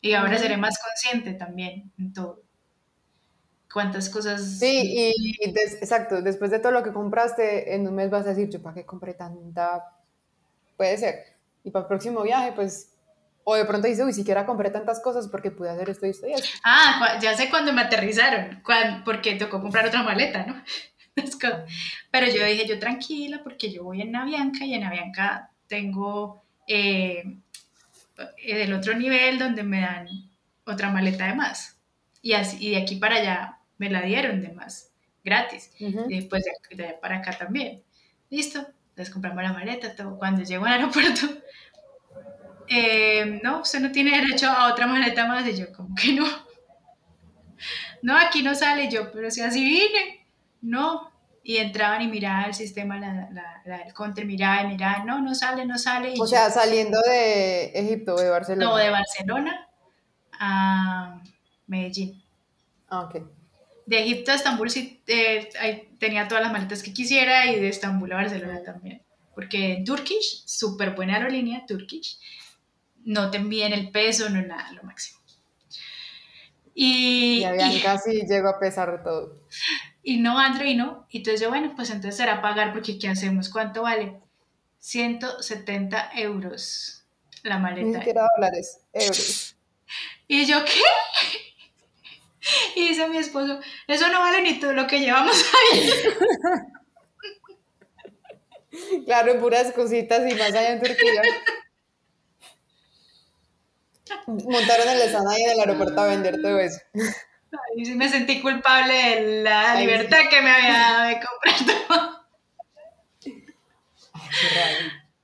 [0.00, 2.42] Y ahora seré más consciente también en todo.
[3.72, 8.10] Cuántas cosas Sí, y des- exacto, después de todo lo que compraste, en un mes
[8.10, 9.82] vas a decir, yo para qué compré tanta,
[10.76, 11.16] puede ser.
[11.64, 12.94] Y para el próximo viaje, pues,
[13.44, 16.26] o de pronto dices, uy, siquiera compré tantas cosas porque pude hacer esto y esto
[16.28, 16.48] y esto.
[16.64, 20.62] Ah, ya sé cuándo me aterrizaron, cuan- porque tocó comprar otra maleta, ¿no?
[22.10, 27.22] Pero yo dije, yo tranquila, porque yo voy en Avianca y en Avianca tengo eh,
[28.38, 30.08] el otro nivel donde me dan
[30.64, 31.78] otra maleta de más.
[32.20, 34.92] Y, así, y de aquí para allá me la dieron de más,
[35.24, 35.70] gratis.
[35.80, 36.06] Ujú.
[36.08, 37.82] Y después de, de allá para acá también.
[38.30, 40.18] Listo, les compramos la maleta, todo.
[40.18, 41.26] Cuando llego al aeropuerto,
[42.68, 45.46] eh, no, usted no tiene derecho a otra maleta más.
[45.46, 46.26] Y yo, como que no?
[48.02, 50.21] No, aquí no sale yo, pero si así vine.
[50.62, 51.10] No.
[51.44, 55.20] Y entraban y miraban el sistema, la, la, la del counter, miraba y miraba, no,
[55.20, 56.12] no sale, no sale.
[56.14, 58.64] Y O sea, saliendo de Egipto, de Barcelona.
[58.64, 59.68] no, de Barcelona
[60.38, 61.20] a
[61.66, 62.22] Medellín.
[62.88, 63.16] Ah, ok.
[63.86, 65.50] De Egipto a Estambul sí eh,
[65.98, 69.02] tenía todas las maletas que quisiera y de Estambul a Barcelona también.
[69.34, 72.20] Porque Turkish, súper buena aerolínea, Turkish,
[73.04, 75.18] no te envían el peso, no nada, lo máximo.
[76.74, 79.40] Y, Y habían casi llegó a pesar de todo.
[80.02, 81.06] y, y no, Android no.
[81.10, 83.48] Y entonces yo, bueno, pues entonces será pagar porque ¿qué hacemos?
[83.48, 84.18] ¿Cuánto vale?
[84.78, 87.04] 170 euros
[87.42, 87.98] la Ni maleta.
[87.98, 89.56] siquiera dólares, euros.
[90.28, 90.80] Y yo, ¿qué?
[92.76, 95.36] Y dice mi esposo, eso no vale ni todo lo que llevamos
[95.72, 95.90] ahí.
[99.04, 101.22] Claro, puras cositas y más allá en Turquía.
[104.26, 106.80] Montaron el stand ahí en el aeropuerto a vender todo eso.
[107.76, 112.26] Y sí me sentí culpable de la libertad que me había dado de comprar todo.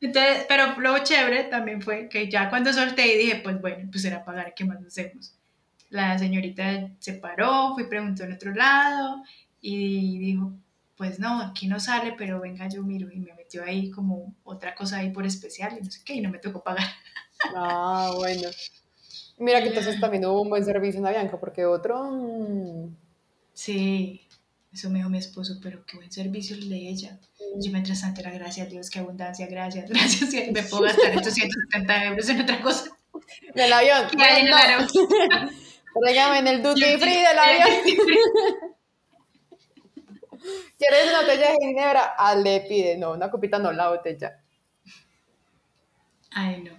[0.01, 4.05] Entonces, pero lo chévere también fue que ya cuando solté y dije, pues bueno, pues
[4.05, 5.35] era pagar, ¿qué más hacemos?
[5.91, 9.25] La señorita se paró, fui preguntó en otro lado
[9.61, 10.53] y dijo,
[10.97, 14.75] pues no, aquí no sale, pero venga, yo miro y me metió ahí como otra
[14.75, 16.87] cosa ahí por especial y no sé qué, y no me tocó pagar.
[17.55, 18.49] Ah, bueno.
[19.39, 22.03] Mira que entonces también hubo un buen servicio en Avianca, porque otro...
[22.11, 22.97] mm,
[23.53, 24.21] Sí,
[24.73, 27.19] eso me dijo mi esposo, pero qué buen servicio el de ella.
[27.61, 31.35] Yo mientras tanto era gracias a Dios, qué abundancia, gracias, gracias, me puedo gastar estos
[31.35, 32.91] 170 euros en otra cosa.
[33.55, 34.07] Del avión.
[36.01, 37.69] Tráigame en el duty free del avión.
[40.79, 42.15] ¿Quieres una botella de ginebra?
[42.17, 42.97] Ah, le pide.
[42.97, 44.41] No, una copita no, la botella.
[46.31, 46.73] Ay, no.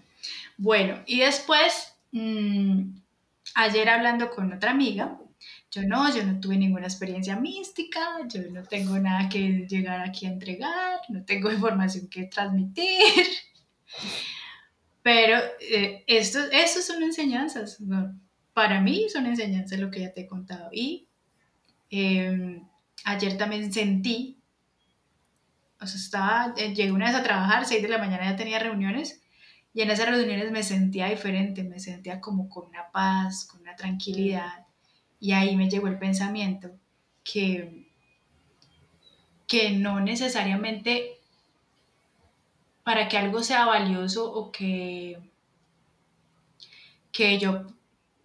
[0.57, 2.95] Bueno, y después, mm,
[3.55, 5.19] ayer hablando con otra amiga,
[5.71, 10.25] yo no, yo no tuve ninguna experiencia mística, yo no tengo nada que llegar aquí
[10.25, 13.25] a entregar, no tengo información que transmitir.
[15.01, 18.13] Pero eh, esto, estos son enseñanzas, ¿no?
[18.59, 20.69] para mí son enseñanzas lo que ya te he contado.
[20.73, 21.07] Y
[21.89, 22.61] eh,
[23.05, 24.37] ayer también sentí,
[25.79, 28.59] o sea, estaba, eh, llegué una vez a trabajar, 6 de la mañana ya tenía
[28.59, 29.21] reuniones,
[29.73, 33.75] y en esas reuniones me sentía diferente, me sentía como con una paz, con una
[33.75, 34.65] tranquilidad,
[35.19, 36.71] y ahí me llegó el pensamiento
[37.23, 37.88] que,
[39.47, 41.19] que no necesariamente
[42.84, 45.19] para que algo sea valioso o que,
[47.12, 47.67] que yo,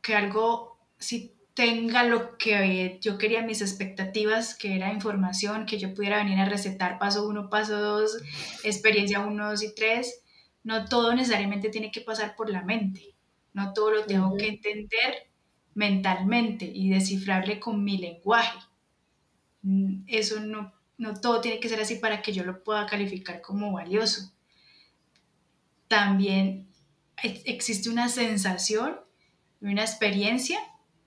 [0.01, 5.95] que algo, si tenga lo que yo quería, mis expectativas, que era información, que yo
[5.95, 8.17] pudiera venir a recetar paso uno, paso dos,
[8.65, 10.24] experiencia uno, dos y tres,
[10.65, 13.17] no todo necesariamente tiene que pasar por la mente,
[13.55, 15.31] no todo lo tengo que entender
[15.75, 18.59] mentalmente y descifrarle con mi lenguaje.
[19.63, 23.41] Mm, Eso no, no todo tiene que ser así para que yo lo pueda calificar
[23.41, 24.33] como valioso.
[25.89, 26.69] También
[27.23, 29.01] ex- existe una sensación
[29.61, 30.59] y una experiencia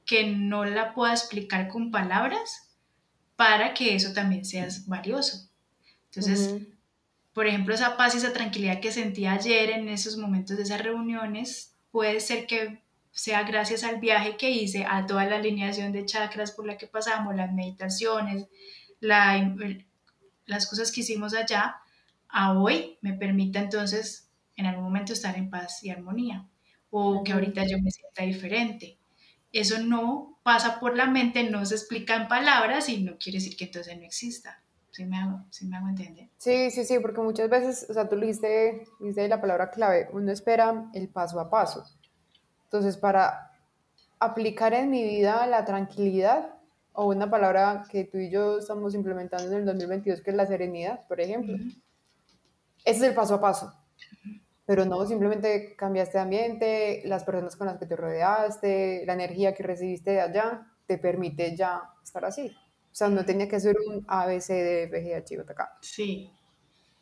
[0.06, 2.70] que no la puedo explicar con palabras
[3.36, 5.50] para que eso también sea valioso.
[6.06, 6.58] Entonces.
[7.38, 10.82] Por ejemplo, esa paz y esa tranquilidad que sentí ayer en esos momentos de esas
[10.82, 16.06] reuniones, puede ser que sea gracias al viaje que hice, a toda la alineación de
[16.06, 18.48] chakras por la que pasamos, las meditaciones,
[19.00, 19.56] la-
[20.46, 21.78] las cosas que hicimos allá,
[22.30, 26.48] a hoy me permita entonces en algún momento estar en paz y armonía,
[26.90, 29.00] o que ahorita yo me sienta diferente.
[29.54, 33.58] Eso no pasa por la mente, no se explica en palabras y no quiere decir
[33.58, 34.64] que entonces no exista.
[34.98, 36.28] ¿Sí me hago, sí me hago entender?
[36.38, 40.32] Sí, sí, sí, porque muchas veces, o sea, tú le diste, la palabra clave, uno
[40.32, 41.86] espera el paso a paso.
[42.64, 43.52] Entonces, para
[44.20, 46.56] aplicar en mi vida la tranquilidad,
[46.94, 50.48] o una palabra que tú y yo estamos implementando en el 2022, que es la
[50.48, 51.56] serenidad, por ejemplo,
[52.84, 53.72] ese es el paso a paso.
[54.66, 59.54] Pero no, simplemente cambiaste de ambiente, las personas con las que te rodeaste, la energía
[59.54, 62.52] que recibiste de allá, te permite ya estar así.
[62.98, 65.38] O sea, no tenía que ser un A, B, C, D, F, G, H, I,
[65.38, 65.78] J, K.
[65.82, 66.32] Sí,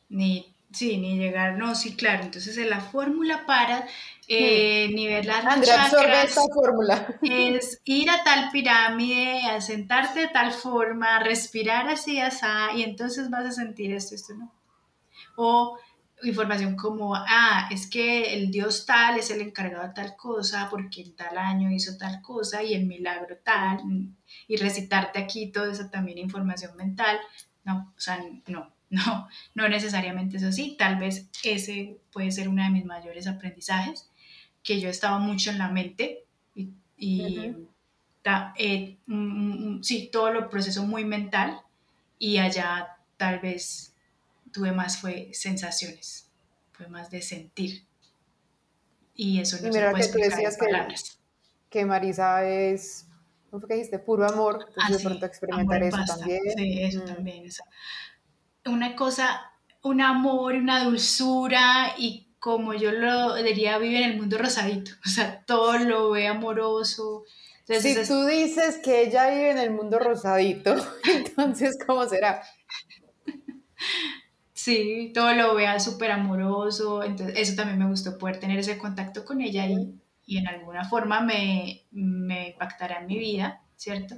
[0.10, 2.26] ni, sí, ni llegar, no, sí, claro.
[2.26, 3.88] Entonces, en la fórmula para
[4.28, 7.18] eh, nivelar los Andrea, absorbe chakras esta fórmula.
[7.22, 13.30] es ir a tal pirámide, a sentarte de tal forma, respirar así, así, y entonces
[13.30, 14.54] vas a sentir esto, esto, ¿no?
[15.38, 15.80] O
[16.24, 21.02] información como, ah, es que el dios tal es el encargado de tal cosa porque
[21.02, 23.82] en tal año hizo tal cosa y el milagro tal,
[24.48, 27.20] y recitarte aquí toda esa también información mental.
[27.64, 30.76] No, o sea, no, no, no necesariamente es así.
[30.78, 34.10] Tal vez ese puede ser uno de mis mayores aprendizajes,
[34.64, 36.26] que yo estaba mucho en la mente
[36.56, 37.68] y, y Ujú.
[38.24, 41.62] ta- eh, mm, mm, sí, todo lo proceso muy mental
[42.20, 43.95] y allá tal vez
[44.56, 46.32] tuve más fue sensaciones,
[46.74, 47.86] fue más de sentir.
[49.16, 51.20] Y eso Y no se mira puede que tú explicar decías que, palabras.
[51.70, 53.08] que Marisa es,
[53.50, 54.00] ¿cómo fue que dijiste?
[54.00, 54.66] Puro amor.
[54.78, 56.18] Ah, Entonces de sí, pronto experimentar en eso pasta.
[56.18, 56.42] también.
[56.58, 57.06] Sí, eso Mm.
[57.06, 57.46] también.
[57.46, 57.66] esa-
[58.66, 59.52] Una cosa,
[59.84, 64.92] un amor, una dulzura y como yo lo diría, vive en el mundo rosadito.
[65.06, 67.24] O sea, todo lo ve amoroso.
[67.68, 70.76] Entonces, Si tú dices que ella vive en el mundo rosadito,
[71.36, 72.44] entonces ¿cómo será?
[74.66, 79.24] Sí, todo lo vea súper amoroso, entonces eso también me gustó poder tener ese contacto
[79.26, 79.94] con ella y,
[80.26, 84.16] y en alguna forma me, me impactará en mi vida, ¿cierto?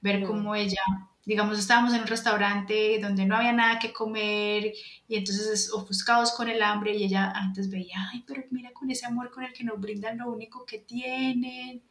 [0.00, 0.80] Ver cómo ella,
[1.26, 4.72] digamos, estábamos en un restaurante donde no había nada que comer
[5.08, 9.04] y entonces ofuscados con el hambre y ella antes veía, ay, pero mira con ese
[9.06, 11.82] amor con el que nos brindan lo único que tienen.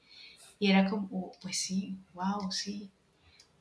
[0.60, 2.92] Y era como, oh, pues sí, wow, sí.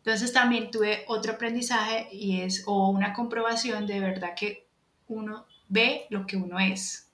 [0.09, 4.67] Entonces también tuve otro aprendizaje y es, o una comprobación de verdad que
[5.07, 7.11] uno ve lo que uno es,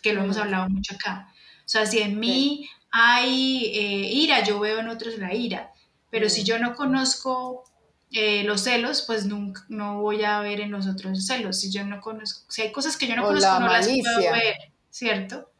[0.00, 1.30] que lo hemos hablado mucho acá.
[1.58, 5.72] O sea, si en mí hay eh, ira, yo veo en otros la ira,
[6.08, 7.64] pero si yo no conozco
[8.12, 11.60] eh, los celos, pues nunca, no voy a ver en los otros celos.
[11.60, 14.72] Si yo no conozco, si hay cosas que yo no conozco, no las puedo ver,
[14.88, 15.50] ¿cierto?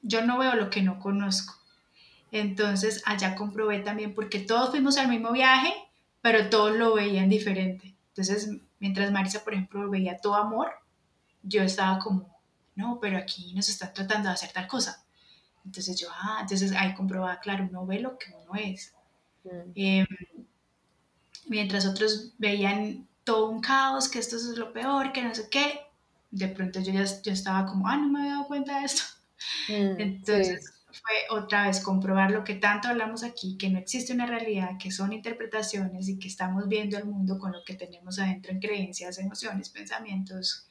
[0.00, 1.54] Yo no veo lo que no conozco.
[2.34, 5.72] Entonces allá comprobé también, porque todos fuimos al mismo viaje,
[6.20, 7.94] pero todos lo veían diferente.
[8.08, 10.72] Entonces, mientras Marisa, por ejemplo, veía todo amor,
[11.44, 12.36] yo estaba como,
[12.74, 15.04] no, pero aquí nos están tratando de hacer tal cosa.
[15.64, 18.92] Entonces yo, ah, entonces ahí comprobaba, claro, uno ve lo que uno es.
[19.44, 19.70] Mm.
[19.76, 20.06] Em,
[21.46, 25.82] mientras otros veían todo un caos, que esto es lo peor, que no sé qué,
[26.32, 29.04] de pronto yo ya yo estaba como, ah, no me había dado cuenta de esto.
[29.68, 30.73] Mm, entonces
[31.04, 34.90] fue otra vez comprobar lo que tanto hablamos aquí, que no existe una realidad, que
[34.90, 39.18] son interpretaciones y que estamos viendo el mundo con lo que tenemos adentro en creencias,
[39.18, 40.68] emociones, pensamientos,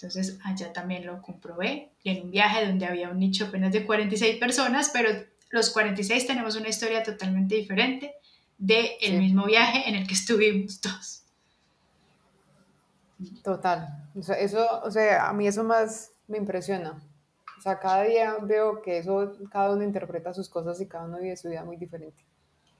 [0.00, 3.84] entonces allá también lo comprobé y en un viaje donde había un nicho apenas de
[3.84, 5.10] 46 personas, pero
[5.50, 8.14] los 46 tenemos una historia totalmente diferente
[8.58, 11.22] del el mismo viaje en el que estuvimos todos.
[13.42, 14.08] Total.
[14.14, 17.00] O sea, eso, o sea, a mí eso más me impresiona.
[17.58, 21.18] O sea, cada día veo que eso, cada uno interpreta sus cosas y cada uno
[21.18, 22.24] vive su vida muy diferente.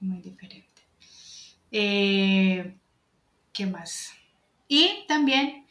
[0.00, 0.82] Muy diferente.
[1.72, 2.78] Eh,
[3.52, 4.10] ¿Qué más?
[4.68, 5.66] Y también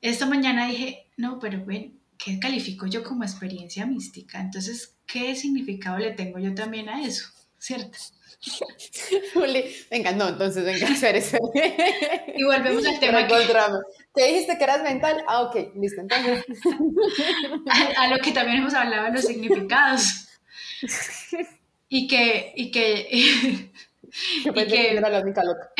[0.00, 4.40] esta mañana dije, no, pero ven, ¿qué califico yo como experiencia mística?
[4.40, 7.28] Entonces, ¿qué significado le tengo yo también a eso?
[7.62, 7.96] ¿Cierto?
[9.34, 11.38] Juli, venga, no, entonces venga a hacer eso.
[12.34, 13.28] y volvemos al tema.
[13.28, 13.36] Que...
[14.16, 15.22] ¿Qué dijiste que eras mental?
[15.28, 16.44] Ah, ok, listo, entonces.
[17.98, 20.26] a, lo que también hemos hablado de los significados.
[21.88, 22.52] Y que.
[22.56, 23.70] Y que.
[24.44, 25.70] Yo pensé que, era la única loca.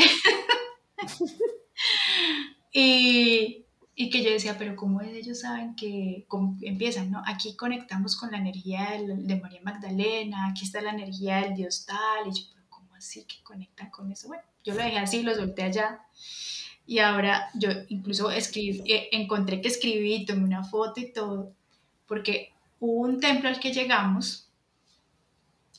[2.73, 3.62] y,
[4.03, 6.27] y que yo decía, pero ¿cómo ellos saben que
[6.63, 7.23] empiezan, no?
[7.25, 12.27] Aquí conectamos con la energía de, María Magdalena, aquí está la energía del Dios tal,
[12.27, 14.27] y yo, pero ¿cómo así que conectan con eso?
[14.27, 16.01] Bueno, yo lo dejé así, lo solté allá,
[16.85, 21.53] y ahora yo incluso escribí, eh, encontré que escribí, tomé una foto y todo,
[22.09, 24.49] porque hubo un templo al que llegamos,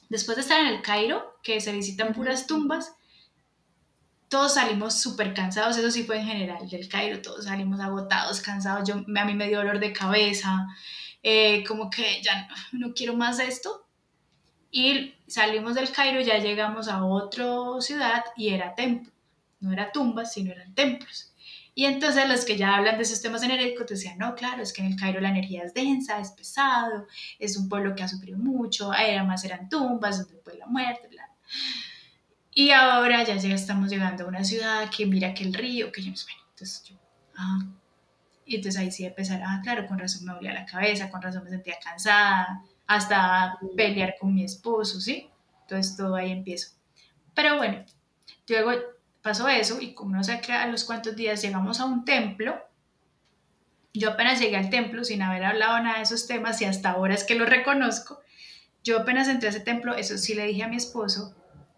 [0.07, 2.95] después de estar en el Cairo, que se visitan puras tumbas,
[4.33, 8.89] todos salimos súper cansados, eso sí fue en general del Cairo, todos salimos agotados, cansados,
[8.89, 10.65] yo, a mí me dio dolor de cabeza,
[11.21, 13.85] eh, como que ya no, quiero más esto.
[14.71, 17.45] Y salimos del Cairo, ya llegamos a otra
[17.79, 19.11] ciudad y era templo,
[19.59, 21.31] no era tumbas, sino eran templos.
[21.75, 24.81] Y entonces los que ya hablan de esos temas energéticos decían, no, claro, es que
[24.81, 27.05] en el Cairo la energía es densa, es pesado,
[27.37, 31.29] es un pueblo que ha sufrido mucho, además eran tumbas, donde fue la muerte, bla.
[32.55, 36.93] Y ahora ya, estamos llegando a una ciudad que mira que el río, que entonces
[37.35, 37.59] ah,
[38.45, 41.43] y entonces ahí sí empezar, ah, claro, con razón me dolía la cabeza, con razón
[41.43, 45.29] me sentía cansada, hasta pelear con mi esposo, ¿sí?
[45.61, 46.73] Entonces todo ahí empiezo.
[47.33, 47.83] Pero bueno,
[48.47, 48.71] luego
[49.21, 52.61] pasó eso y como no sé a los cuantos días llegamos a un templo,
[53.93, 57.13] yo apenas llegué al templo sin haber hablado nada de esos temas y hasta ahora
[57.13, 58.21] es que lo reconozco,
[58.83, 61.33] yo apenas entré a ese templo, eso sí le dije a mi esposo,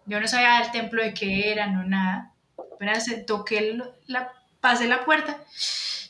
[0.06, 2.32] yo no sabía del templo de qué era, no nada.
[2.74, 5.38] Apenas toqué la, pasé la puerta,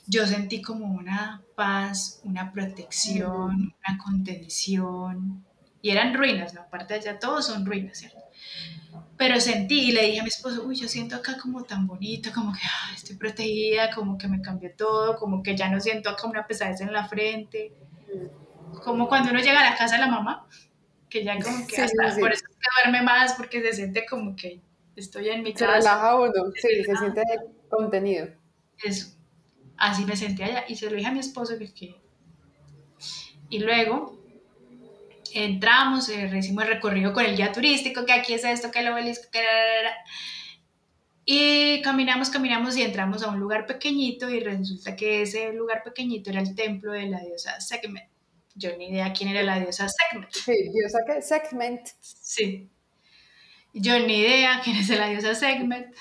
[0.07, 5.45] yo sentí como una paz, una protección, una contención.
[5.83, 6.63] Y eran ruinas, ¿no?
[6.63, 8.19] Aparte de allá, todos son ruinas, ¿cierto?
[9.17, 12.31] Pero sentí y le dije a mi esposo, uy, yo siento acá como tan bonito,
[12.35, 12.61] como que
[12.95, 16.81] estoy protegida, como que me cambió todo, como que ya no siento acá una pesadez
[16.81, 17.73] en la frente.
[18.85, 20.47] Como cuando uno llega a la casa de la mamá
[21.09, 24.35] que ya como que hasta por eso es que duerme más, porque se siente como
[24.35, 24.61] que
[24.97, 25.67] estoy en mi casa.
[25.67, 27.23] Se relaja uno, sí, se siente
[27.69, 28.29] contenido.
[28.83, 29.15] Eso,
[29.77, 30.65] así me sentí allá.
[30.69, 31.95] Y se lo dije a mi esposo que...
[33.49, 34.19] Y luego
[35.33, 38.95] entramos, eh, hicimos el recorrido con el guía turístico, que aquí es esto, que lo
[38.95, 39.41] obelisco, que...
[41.29, 46.31] Y caminamos, caminamos y entramos a un lugar pequeñito y resulta que ese lugar pequeñito
[46.31, 48.09] era el templo de la diosa Sekhmet
[48.57, 50.33] yo ni idea quién era la diosa Sekhmet.
[50.33, 51.23] Sí, diosa qué?
[51.23, 51.95] Sekhmet.
[52.01, 52.69] Sí.
[53.73, 55.95] Yo ni idea quién es la diosa Sekhmet.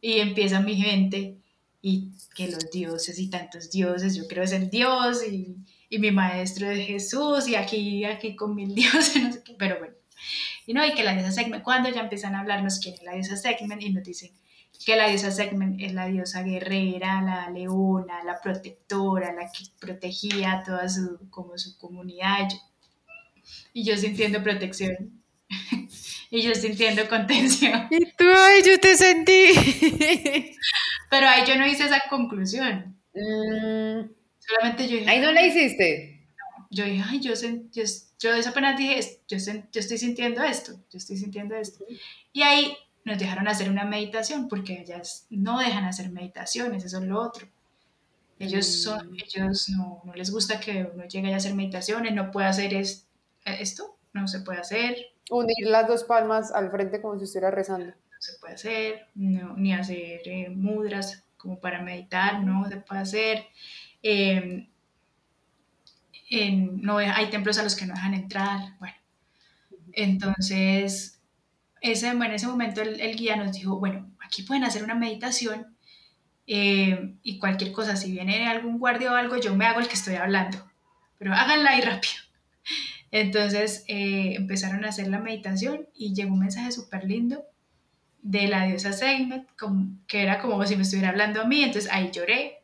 [0.00, 1.36] Y empieza mi gente,
[1.80, 5.56] y que los dioses y tantos dioses, yo creo es el dios, y,
[5.88, 9.78] y mi maestro es Jesús, y aquí, aquí con mil dioses, no sé qué, pero
[9.78, 9.94] bueno.
[10.66, 13.14] Y no, y que la diosa Segment, cuando ya empiezan a hablarnos quién es la
[13.14, 14.30] diosa Segment y nos dicen
[14.84, 20.52] que la diosa Segment es la diosa guerrera, la leona, la protectora, la que protegía
[20.52, 22.48] a toda su, como su comunidad.
[23.72, 25.22] Y yo sintiendo protección.
[26.30, 27.88] y yo sintiendo contención.
[27.90, 29.48] Y tú, ay, yo te sentí.
[31.10, 32.96] Pero ahí yo no hice esa conclusión.
[33.14, 34.08] Mm,
[34.38, 36.26] Solamente yo dije, ahí no la hiciste.
[36.70, 37.82] yo dije, ay, yo, sen- yo,
[38.18, 41.84] yo apenas dije, "Es- yo, sen- yo estoy sintiendo esto, yo estoy sintiendo esto.
[42.32, 47.04] Y ahí nos dejaron hacer una meditación, porque ellas no dejan hacer meditaciones, eso es
[47.04, 47.48] lo otro.
[48.38, 49.16] Ellos, son, Mm.
[49.24, 53.06] ellos no, no les gusta que uno llegue a hacer meditaciones, no puede hacer es-
[53.44, 54.96] esto, no se puede hacer,
[55.30, 57.86] Unir las dos palmas al frente como si estuviera rezando.
[57.86, 63.00] no se puede hacer, no, ni hacer eh, mudras como para meditar, no se puede
[63.00, 63.46] hacer.
[64.02, 64.68] Eh,
[66.30, 68.94] en- no, hay templos a los que no dejan entrar, bueno.
[69.92, 71.20] Entonces,
[71.82, 75.76] ese, en ese momento el, el guía nos dijo, bueno, aquí pueden hacer una meditación
[76.46, 79.94] eh, y cualquier cosa, si viene algún guardia o algo, yo me hago el que
[79.94, 80.58] estoy hablando,
[81.18, 82.14] pero háganla ahí rápido.
[83.10, 87.44] Entonces eh, empezaron a hacer la meditación y llegó un mensaje súper lindo
[88.22, 88.92] de la diosa
[89.58, 92.62] como- que era como si me estuviera hablando a mí, entonces ahí lloré.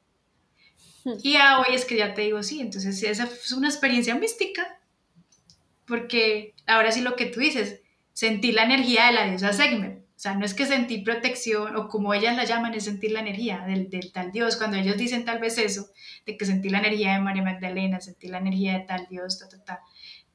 [1.23, 4.79] Y a hoy es que ya te digo, sí, entonces esa fue una experiencia mística,
[5.87, 7.81] porque ahora sí lo que tú dices,
[8.23, 11.89] sentí la energía de la diosa Sekhmet, o sea, no es que sentí protección, o
[11.89, 15.25] como ellas la llaman, es sentir la energía del, del tal Dios, cuando ellos dicen
[15.25, 15.83] tal vez eso,
[16.27, 19.49] de que sentí la energía de María Magdalena, sentí la energía de tal Dios, ta,
[19.49, 19.81] ta, ta,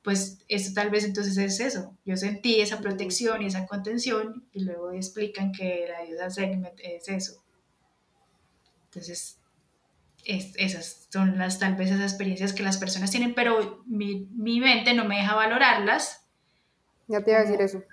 [0.01, 1.97] pues eso tal vez entonces es eso.
[2.05, 7.07] Yo sentí esa protección y esa contención y luego explican que la diosa Sekhmet es
[7.09, 7.33] eso.
[8.85, 9.39] Entonces,
[10.25, 14.59] es- esas son las tal vez esas experiencias que las personas tienen, pero mi, mi
[14.59, 16.22] mente no me deja valorarlas.
[17.07, 17.83] Ya te iba a decir eso.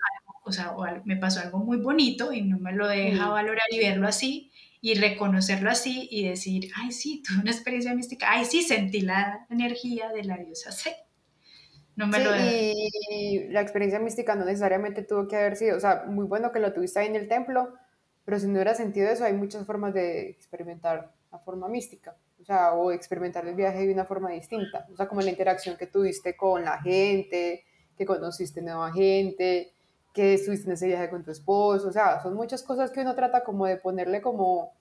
[0.44, 3.30] O sea, o me pasó algo muy bonito y no me lo deja Mm.
[3.30, 4.50] valorar y verlo así
[4.80, 9.46] y reconocerlo así y decir, ay, sí, tuve una experiencia mística, ay, sí, sentí la
[9.50, 11.04] energía de la diosa Sekhmet.
[11.96, 12.50] No me Sí, lo deja.
[13.10, 16.58] y la experiencia mística no necesariamente tuvo que haber sido, o sea, muy bueno que
[16.60, 17.74] lo tuviste ahí en el templo,
[18.24, 22.44] pero si no hubiera sentido eso, hay muchas formas de experimentar la forma mística, o
[22.44, 25.86] sea, o experimentar el viaje de una forma distinta, o sea, como la interacción que
[25.88, 27.64] tuviste con la gente,
[28.00, 29.74] que conociste nueva gente,
[30.14, 33.14] que estuviste en ese viaje con tu esposo, o sea, son muchas cosas que uno
[33.14, 34.72] trata como de ponerle como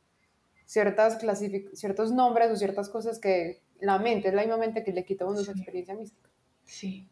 [0.65, 4.93] ciertas clasific- ciertos nombres o ciertas cosas que la mente, es la misma mente que
[4.93, 5.51] le quita a uno Sí.
[5.51, 6.29] experiencia mística.
[6.63, 7.09] Sí.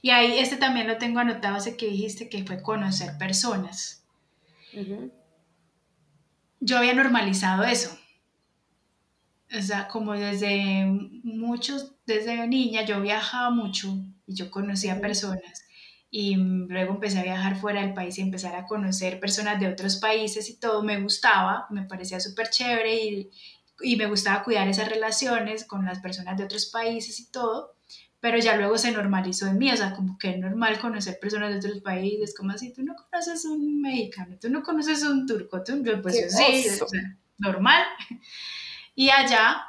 [0.00, 4.02] Y ahí este también lo tengo anotado, ese que dijiste que fue conocer personas.
[4.74, 5.10] Ujú.
[6.60, 7.90] Yo había normalizado eso.
[9.56, 10.86] O sea, como desde
[11.22, 13.88] muchos, desde niña yo viajaba mucho
[14.30, 15.64] y yo conocía personas
[16.10, 19.96] y luego empecé a viajar fuera del país y empezar a conocer personas de otros
[19.96, 23.30] países y todo me gustaba, me parecía súper chévere y,
[23.82, 27.74] y me gustaba cuidar esas relaciones con las personas de otros países y todo,
[28.20, 31.50] pero ya luego se normalizó en mí, o sea, como que es normal conocer personas
[31.50, 35.62] de otros países, como así, tú no conoces un mexicano, tú no conoces un turco,
[35.62, 37.84] tú, pues ¡Qué yo sí, o sea, normal.
[38.96, 39.62] Y allá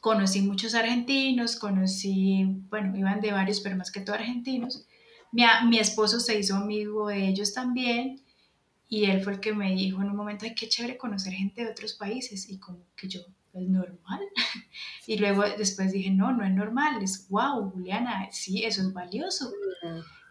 [0.00, 4.86] conocí muchos argentinos, conocí, bueno, iban de varios, pero más que todo argentinos.
[5.32, 8.22] Mi, mi esposo se hizo amigo de ellos también
[8.88, 11.62] y él fue el que me dijo en un momento, ay, qué chévere conocer gente
[11.62, 13.20] de otros países y como que yo,
[13.52, 14.20] es normal.
[15.06, 19.50] Y luego después dije, no, no es normal, es wow, Juliana, sí, eso es valioso.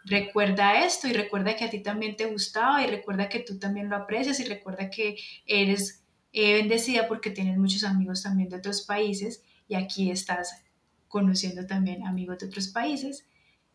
[0.06, 3.90] Recuerda esto y recuerda que a ti también te gustaba y recuerda que tú también
[3.90, 8.84] lo aprecias y recuerda que eres eh, bendecida porque tienes muchos amigos también de otros
[8.84, 10.64] países y aquí estás
[11.08, 13.26] conociendo también amigos de otros países.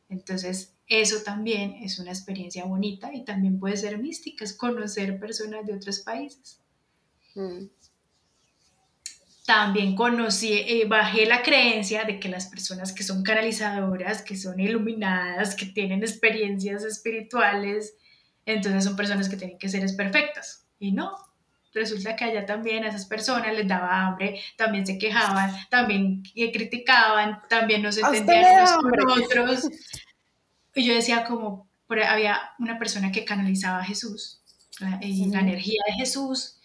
[0.08, 5.64] Entonces, eso también es una experiencia bonita y también puede ser mística, es conocer personas
[5.66, 6.60] de otros países.
[7.34, 7.66] Mm.
[9.46, 14.60] También conocí, eh, bajé la creencia de que las personas que son canalizadoras, que son
[14.60, 17.96] iluminadas, que tienen experiencias espirituales,
[18.46, 20.66] entonces son personas que tienen que ser perfectas.
[20.78, 21.16] Y no,
[21.72, 27.40] resulta que allá también a esas personas les daba hambre, también se quejaban, también criticaban,
[27.48, 29.68] también no se ¿A usted entendían unos con otros.
[30.74, 34.42] Y yo decía como, había una persona que canalizaba a Jesús,
[34.80, 36.58] la, y la energía de Jesús,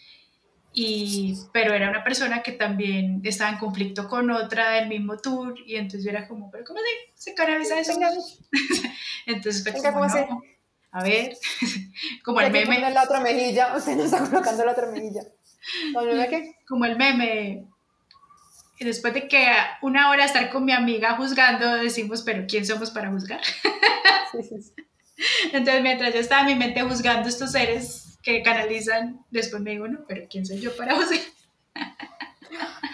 [0.73, 5.55] y, pero era una persona que también estaba en conflicto con otra del mismo tour,
[5.65, 7.95] y entonces yo era como, pero ¿cómo se, se canaliza Jesús?
[7.95, 8.11] Venga,
[9.25, 10.41] Entonces fue como, ¿cómo no,
[10.91, 11.33] a ver,
[12.23, 15.21] como el que meme, poner la otra mejilla, usted no está colocando la otra mejilla.
[15.93, 16.55] ¿Con el meme qué?
[16.67, 17.65] como el meme,
[18.79, 19.47] y después de que
[19.81, 23.41] una hora estar con mi amiga juzgando, decimos, pero ¿quién somos para juzgar?
[24.31, 24.73] Sí, sí, sí.
[25.53, 29.87] Entonces, mientras yo estaba en mi mente juzgando estos seres que canalizan, después me digo,
[29.87, 31.19] no, pero ¿quién soy yo para juzgar?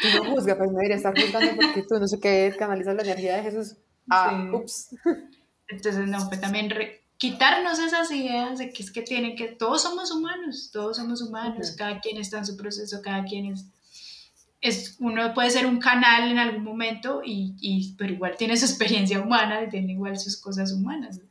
[0.02, 3.02] Tú no juzgas, pues no debería estar juzgando porque tú no sé qué canalizas la
[3.02, 3.76] energía de Jesús.
[4.10, 4.96] Ah, ups.
[5.68, 9.82] Entonces, no, fue también re- quitarnos esas ideas de que es que tienen que, todos
[9.84, 13.66] somos humanos, todos somos humanos, cada quien está en su proceso, cada quien es,
[14.60, 18.66] es uno puede ser un canal en algún momento, y, y- pero igual tiene su
[18.66, 21.22] experiencia humana y tiene igual sus cosas humanas.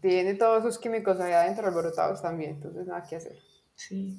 [0.00, 3.36] Tiene todos sus químicos allá adentro alborotados también, entonces nada que hacer.
[3.74, 4.16] Sí.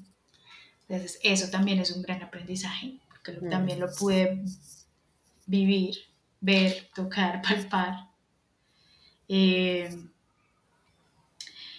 [0.90, 4.44] Entonces, eso también es un gran aprendizaje, porque también lo pude
[5.46, 5.96] vivir,
[6.42, 8.10] ver, tocar, palpar.
[9.30, 9.90] Eh,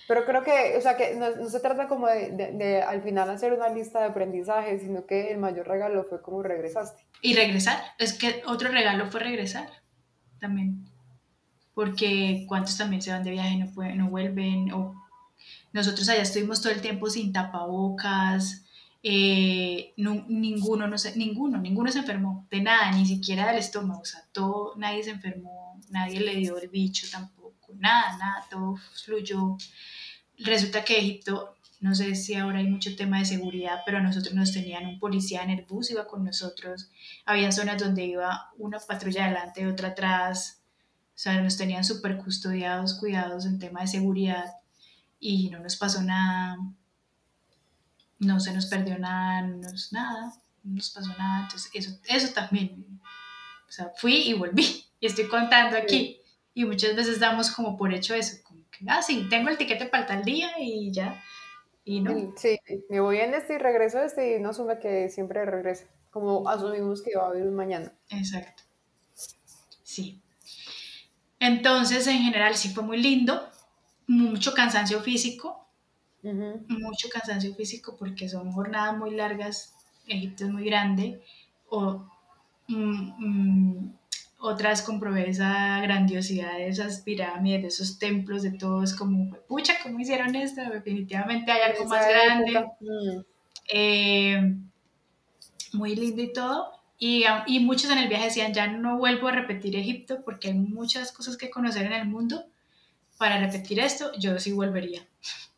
[0.08, 3.02] Pero creo que, o sea, que no, no se trata como de, de- de al
[3.02, 7.04] final hacer una lista de aprendizajes, sino que el mayor regalo fue como regresaste.
[7.22, 9.68] Y regresar, es que otro regalo fue regresar
[10.40, 10.84] también.
[11.74, 14.72] Porque cuántos también se van de viaje, no, pueden, no vuelven.
[14.72, 14.94] O
[15.72, 18.64] nosotros allá estuvimos todo el tiempo sin tapabocas.
[19.02, 24.00] eh, ninguno, no sé, ninguno, ninguno se enfermó de nada, ni siquiera del estómago.
[24.00, 27.37] O sea, todo, nadie se enfermó, nadie le dio el bicho tampoco,
[27.74, 29.56] nada, nada, todo fluyó.
[30.38, 34.34] Resulta que Egipto no sé si ahora hay mucho tema de seguridad, pero a nosotros
[34.34, 36.90] nos tenían un policía en el bus, iba con nosotros.
[37.24, 40.60] Había zonas donde iba una patrulla adelante, otra atrás.
[41.10, 44.54] O sea, nos tenían súper custodiados, cuidados en tema de seguridad
[45.20, 46.58] y no nos pasó nada.
[48.18, 50.32] No se nos perdió nada, no nos, nada,
[50.64, 51.44] no nos pasó nada.
[51.44, 53.00] Entonces, eso, eso también.
[53.68, 54.84] O sea, fui y volví.
[55.00, 56.20] Y estoy contando aquí.
[56.58, 58.36] Y muchas veces damos como por hecho eso.
[58.42, 61.22] Como que, ah, sí, tengo el tiquete para tal día y ya.
[61.84, 62.10] Y no.
[62.10, 65.86] El- Sí, me voy en este y regreso este y no asume que siempre regresa,
[66.10, 67.92] como asumimos que va a haber un mañana.
[68.10, 68.62] Exacto.
[69.82, 70.20] Sí.
[71.40, 73.48] Entonces, en general, sí fue muy lindo.
[74.06, 75.66] Mucho cansancio físico.
[76.68, 79.74] Mucho cansancio físico porque son jornadas muy largas.
[80.06, 81.22] Egipto es muy grande.
[81.68, 82.04] O,
[82.68, 83.97] mm, mm,
[84.38, 88.82] otra vez comprobé esa grandiosidad de esas pirámides, de esos templos, de todo.
[88.82, 90.62] Es como, pucha, ¿cómo hicieron esto?
[90.70, 92.66] Definitivamente hay algo más grande.
[92.80, 93.20] mm,
[93.70, 94.54] Eh,
[95.72, 96.72] muy lindo y todo.
[96.98, 100.48] Y, a- y muchos en el viaje decían, ya no vuelvo a repetir Egipto porque
[100.48, 102.44] hay muchas cosas que conocer en el mundo.
[103.18, 105.06] Para repetir esto, yo sí volvería.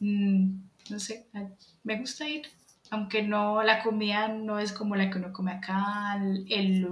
[0.00, 0.60] Mm,
[0.90, 1.48] no sé, a-
[1.84, 2.46] me gusta ir.
[2.90, 6.16] Aunque no, la comida no es como la que uno come acá.
[6.48, 6.86] El,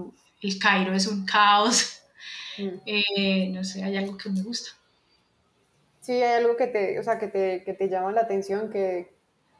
[0.45, 2.01] el, Cairo es un caos.
[2.59, 2.81] mm.
[2.87, 4.71] Eh, no sé, hay algo que me gusta.
[6.01, 9.13] Sí, hay algo que te, o sea, que te, que te llama la atención, que,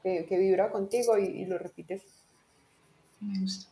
[0.03, 2.03] que, que vibra contigo y, y lo repites.
[3.21, 3.67] Me gusta.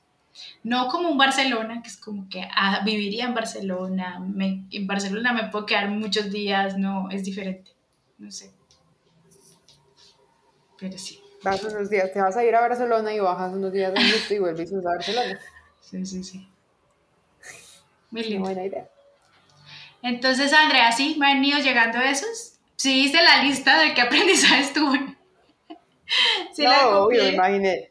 [0.64, 5.32] No como un Barcelona, que es como que ah, viviría en Barcelona, me- en Barcelona
[5.34, 7.72] me puedo quedar muchos días, no, es diferente,
[8.18, 8.52] no sé.
[10.78, 13.94] Pero sí, Vas unos días, te vas a ir a Barcelona y bajas unos días
[13.94, 15.38] en Egipto y vuelves a Barcelona.
[15.80, 16.51] sí, sí, sí.
[18.12, 18.44] Muy lindo.
[18.44, 18.88] buena idea.
[20.02, 22.58] Entonces, Andrea, sí, me han ido llegando esos.
[22.76, 25.16] Sí, hice la lista de qué aprendizajes tuve.
[26.52, 27.90] Sí, la no, obvio, imaginé.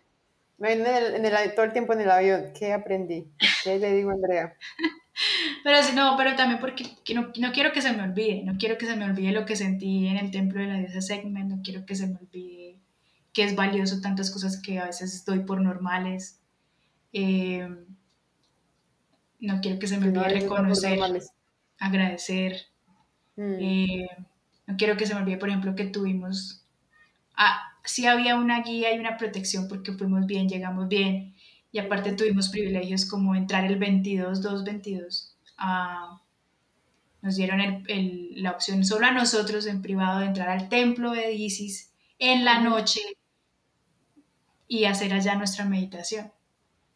[0.60, 2.54] Imaginé en el, en el- todo el tiempo en el avión.
[2.58, 3.26] ¿Qué aprendí?
[3.64, 4.56] ¿Qué le digo a Andrea?
[5.64, 8.58] Pero sí, no, pero también porque que no, no quiero que se me olvide, no
[8.58, 11.50] quiero que se me olvide lo que sentí en el templo de la diosa Segmen,
[11.50, 12.78] no quiero que se me olvide
[13.34, 16.40] que es valioso tantas cosas que a veces doy por normales.
[17.14, 17.68] Eh,
[19.42, 21.00] no quiero que se me no olvide reconocer,
[21.80, 22.68] agradecer.
[23.36, 23.56] Mm.
[23.60, 24.08] eh,
[24.68, 26.66] no quiero que se me olvide, por ejemplo, que tuvimos,
[27.36, 31.36] ah, sí había una guía y una protección porque fuimos bien, llegamos bien.
[31.74, 35.38] Y aparte tuvimos privilegios como entrar el 22, 222.
[35.58, 36.22] ah,
[37.22, 41.12] nos dieron el- el- la opción solo a nosotros en privado de entrar al templo
[41.12, 43.00] de Isis en la noche
[44.68, 46.32] y hacer allá nuestra meditación.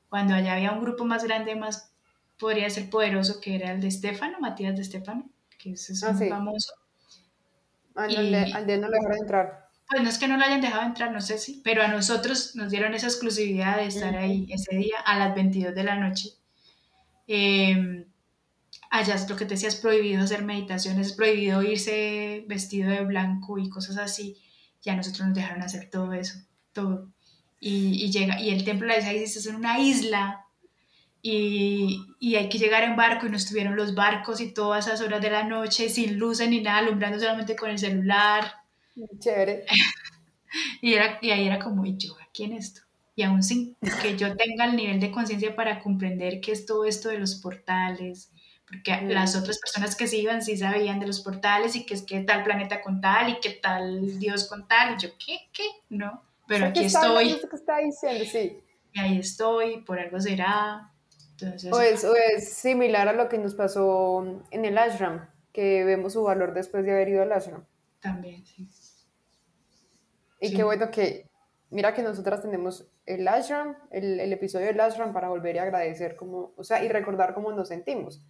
[0.09, 1.93] Cuando allá había un grupo más grande, más
[2.37, 6.15] podría ser poderoso, que era el de Estefano, Matías de Estefano, que ese es Ah,
[6.17, 6.27] sí.
[6.29, 6.73] famoso.
[7.95, 9.65] Al, Y- de, al de no le dejaron entrar.
[9.89, 12.55] Pues no es que no lo hayan dejado entrar, no sé si, pero a nosotros
[12.55, 16.29] nos dieron esa exclusividad de estar ahí ese día a las 22 de la noche.
[17.27, 18.05] Eh,
[18.89, 23.03] allá es lo que te decía, es prohibido hacer meditaciones, es prohibido irse vestido de
[23.05, 24.37] blanco y cosas así.
[24.81, 26.39] Ya a nosotros nos dejaron hacer todo eso,
[26.73, 27.09] todo.
[27.59, 30.44] Y, y llega, y el templo de la Isis es en una isla
[31.27, 35.01] y, y hay que llegar en barco y nos tuvieron los barcos y todas esas
[35.01, 38.53] horas de la noche sin luces ni nada, alumbrando solamente con el celular.
[39.19, 39.65] Chévere.
[40.81, 42.81] Y, era, y ahí era como, ¿y yo aquí en esto?
[43.15, 46.85] Y aún sin que yo tenga el nivel de conciencia para comprender qué es todo
[46.85, 48.31] esto de los portales,
[48.67, 49.09] porque Mm.
[49.09, 52.21] las otras personas que se iban sí sabían de los portales y que es que
[52.21, 55.39] tal planeta con tal y que tal Dios con tal, y yo, ¿qué?
[55.53, 55.63] ¿Qué?
[55.89, 58.25] No, pero aquí estoy, ¿Qué está diciendo?
[58.25, 58.63] Sí.
[58.93, 60.91] y ahí estoy, por algo será.
[61.41, 65.83] Entonces, O es, o es similar a lo que nos pasó en el ashram, que
[65.83, 67.65] vemos su valor después de haber ido al ashram.
[67.99, 68.67] también, sí.
[70.39, 70.55] Y Sí.
[70.55, 71.29] qué bueno que,
[71.71, 76.15] mira que nosotras tenemos el ashram, el, el episodio del ashram para volver a agradecer
[76.15, 78.21] como, o sea, y recordar cómo nos sentimos.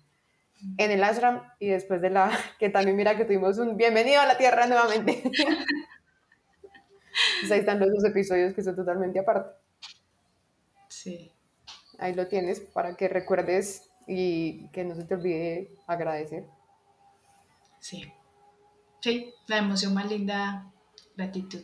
[0.78, 4.26] En el ashram y después de la, que también mira que tuvimos un bienvenido a
[4.26, 5.24] la tierra nuevamente.
[7.40, 9.52] Pues ahí están los dos episodios que son totalmente aparte.
[10.90, 11.32] Sí,
[12.00, 16.46] Ahí lo tienes para que recuerdes y que no se te olvide agradecer.
[17.80, 18.12] sí.
[19.02, 20.72] Sí, la emoción más linda,
[21.16, 21.64] gratitud.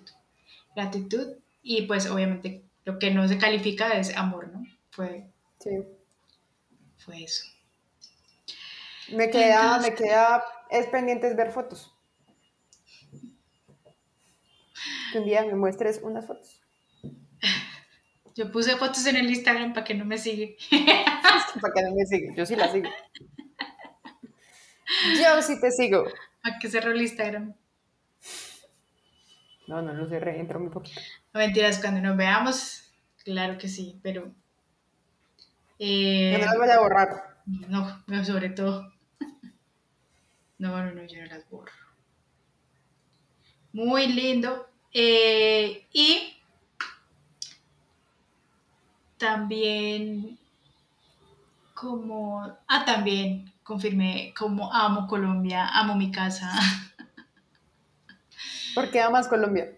[0.75, 4.63] Gratitud y pues obviamente lo que no se califica es amor, ¿no?
[4.91, 5.25] Fue,
[5.59, 5.71] Sí.
[6.99, 7.45] fue eso.
[9.11, 11.91] Me queda, Entonces- me queda, es pendiente ver fotos.
[15.11, 16.60] Que un día me muestres unas fotos.
[18.35, 20.57] Yo puse fotos en el Instagram para que no me sigue.
[21.61, 22.33] Para que no me siga.
[22.35, 22.89] Yo sí la sigo.
[25.19, 26.05] Yo sí te sigo.
[26.43, 27.53] ¿A qué cerró el Instagram?
[29.67, 30.99] No, no lo cerré, entró muy poquito.
[31.33, 32.91] No mentiras, cuando nos veamos,
[33.23, 34.33] claro que sí, pero.
[35.79, 37.09] eh, no las vaya a borrar.
[37.45, 38.91] no, no, sobre todo.
[40.57, 41.71] No, no, no, yo no las borro.
[43.73, 44.67] Muy lindo.
[44.93, 46.40] Eh, y
[49.21, 50.39] también
[51.75, 56.51] como, ah, también confirmé como amo Colombia, amo mi casa.
[58.75, 59.77] ¿Por qué amas Colombia?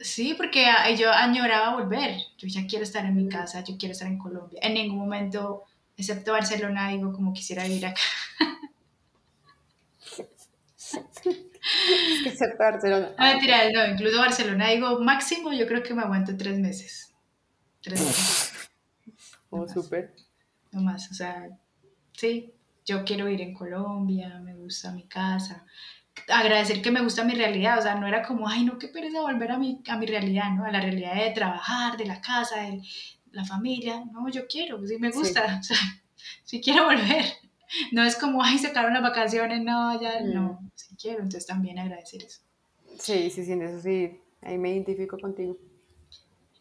[0.00, 0.66] Sí, porque
[0.98, 2.16] yo añoraba volver.
[2.38, 4.58] Yo ya quiero estar en mi casa, yo quiero estar en Colombia.
[4.60, 5.62] En ningún momento,
[5.96, 8.00] excepto Barcelona, digo como quisiera vivir acá.
[12.36, 13.10] Ser Barcelona.
[13.16, 17.14] No, mentira, no, incluso Barcelona, digo máximo, yo creo que me aguanto tres meses.
[17.80, 18.52] Tres meses,
[19.62, 20.14] Oh, súper.
[20.72, 21.10] no más.
[21.10, 21.48] O sea,
[22.12, 22.52] sí,
[22.84, 25.64] yo quiero vivir en Colombia, me gusta mi casa.
[26.28, 29.20] Agradecer que me gusta mi realidad, o sea, no era como, ay, no, qué pereza
[29.20, 30.64] volver a mi, a mi realidad, ¿no?
[30.64, 32.80] A la realidad de trabajar, de la casa, de
[33.32, 34.02] la familia.
[34.12, 35.18] No, yo quiero, sí me Sí.
[35.18, 35.76] gusta, o sea,
[36.44, 37.24] sí quiero volver.
[37.92, 40.32] No es como, ay, se acabaron las vacaciones, no, ya, Mm.
[40.34, 42.40] no, sí quiero, entonces también agradecer eso.
[42.98, 44.18] Sí, sí, sí, en eso sí.
[44.40, 45.58] Ahí me identifico contigo.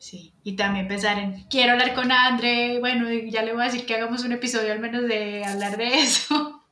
[0.05, 3.87] Sí, y también pensar en, quiero hablar con André, bueno, ya le voy a decir
[3.87, 6.63] que hagamos un episodio al menos de hablar de eso.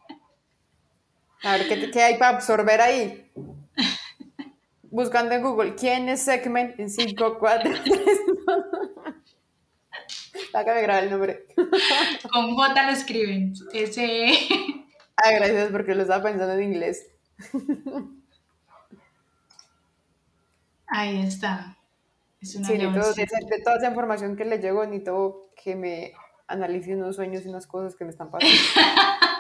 [1.42, 3.32] A ver, ¿qué, qué hay para absorber ahí?
[4.84, 8.20] Buscando en Google, ¿quién es Segment en 5, 4, 3,
[10.54, 11.48] Acá me graba el nombre.
[12.32, 14.32] Con J lo escriben, ese...
[15.16, 17.08] Ah, gracias porque lo estaba pensando en inglés.
[20.88, 21.78] Ahí está.
[22.44, 23.24] Es una Sí, de, leoncita.
[23.24, 26.14] esa- de toda esa información que le llegó, necesito que me
[26.48, 28.54] analice unos sueños y unas cosas que me están pasando.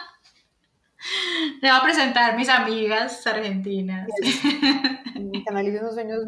[1.61, 6.19] Le voy a presentar mis amigas argentinas que analice unos sueños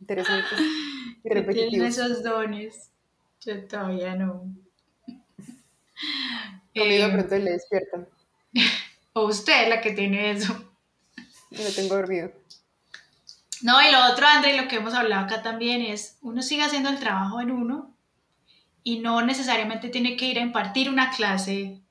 [0.00, 1.88] interesantes y tienen repetitivos.
[1.88, 2.90] esos dones.
[3.40, 4.44] Yo todavía no.
[6.74, 8.08] Conmigo de Eh, pronto le despiertan
[9.14, 10.52] o usted la que tiene eso.
[11.50, 12.30] lo tengo dormido.
[13.62, 16.90] No, y lo otro, André, lo que hemos hablado acá también es, uno sigue haciendo
[16.90, 17.94] el trabajo en uno
[18.84, 21.82] y no necesariamente tiene que ir a impartir una clase,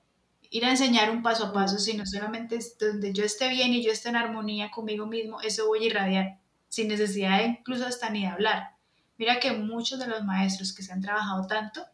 [0.50, 3.92] ir a enseñar un paso a paso, sino solamente donde yo esté bien y yo
[3.92, 6.40] esté en armonía conmigo mismo, eso voy a irradiar,
[6.70, 8.76] sin necesidad de incluso hasta ni de hablar.
[9.18, 11.86] Mira que muchos de los maestros que se han trabajado tanto,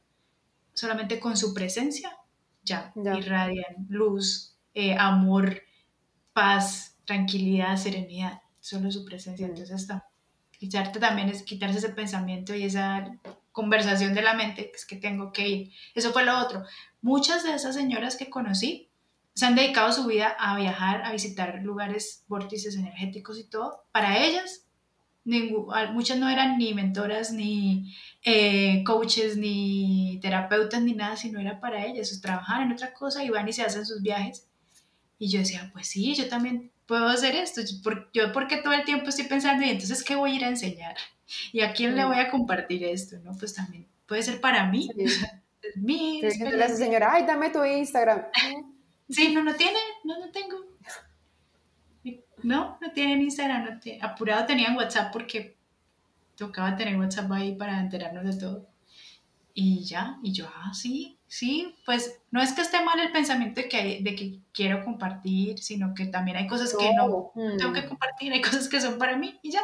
[0.73, 2.15] solamente con su presencia,
[2.63, 3.17] ya, Ya.
[3.17, 5.63] irradian luz, eh, amor,
[6.33, 9.45] paz, tranquilidad, serenidad, solo su presencia.
[9.45, 9.49] Mm.
[9.51, 10.07] Entonces está.
[10.57, 13.19] Quitarte también es quitarse ese pensamiento y esa
[13.51, 15.71] conversación de la mente, que es que tengo que ir.
[15.93, 16.63] Eso fue lo otro.
[17.01, 18.89] Muchas de esas señoras que conocí
[19.35, 23.83] se han dedicado su vida a viajar, a visitar lugares, vórtices energéticos y todo.
[23.91, 24.65] Para ellas,
[25.25, 27.93] ningú- muchas no eran ni mentoras, ni
[28.23, 32.21] eh, coaches, ni terapeutas, ni nada, sino era para ellas.
[32.21, 34.47] Trabajaban en otra cosa y van y se hacen sus viajes.
[35.19, 37.61] Y yo decía, pues sí, yo también puedo hacer esto.
[37.61, 40.45] Yo, por- yo porque todo el tiempo estoy pensando, y entonces, ¿qué voy a ir
[40.45, 40.95] a enseñar?
[41.51, 42.07] ¿Y a quién le Mm.
[42.07, 43.15] voy a compartir esto?
[43.23, 43.31] ¿No?
[43.37, 44.89] Pues también puede ser para mí.
[44.95, 45.03] Sí.
[45.63, 46.85] es mi Yo diciéndole a esa experiencia.
[46.85, 48.21] señora, ay, dame tu Instagram.
[49.09, 50.57] Sí, no, no tiene, no, no tengo.
[52.43, 55.55] No, no tienen Instagram, no apurado tenían WhatsApp porque
[56.35, 58.67] tocaba tener WhatsApp ahí para enterarnos de todo.
[59.53, 63.61] Y ya, y yo, ah, sí, sí, pues no es que esté mal el pensamiento
[63.61, 67.57] de que, de que quiero compartir, sino que también hay cosas que no Mm.
[67.57, 69.63] tengo que compartir, hay cosas que son para mí y ya.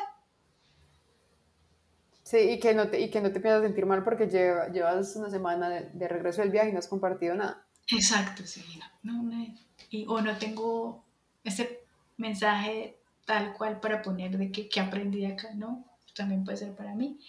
[2.23, 5.15] Sí, y que no te, y que no te a sentir mal porque lleva- llevas
[5.17, 7.65] una semana de, de regreso del viaje y no has compartido nada.
[7.91, 8.63] Exacto, sí,
[9.03, 9.55] no, no, no,
[9.89, 11.03] y, o no tengo
[11.43, 11.81] ese
[12.17, 15.85] mensaje tal cual para poner de que, que aprendí acá, ¿no?
[16.15, 17.19] También puede ser para mí.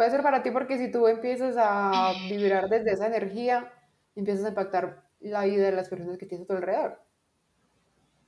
[0.00, 3.70] Puede ser para ti porque si tú empiezas a vibrar desde esa energía,
[4.16, 7.02] empiezas a impactar la vida de las personas que tienes a tu alrededor.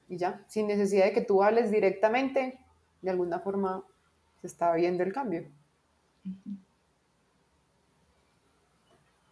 [0.06, 2.58] Y ya, sin necesidad de que tú hables directamente,
[3.00, 3.82] de alguna forma
[4.42, 5.50] se está viendo el cambio.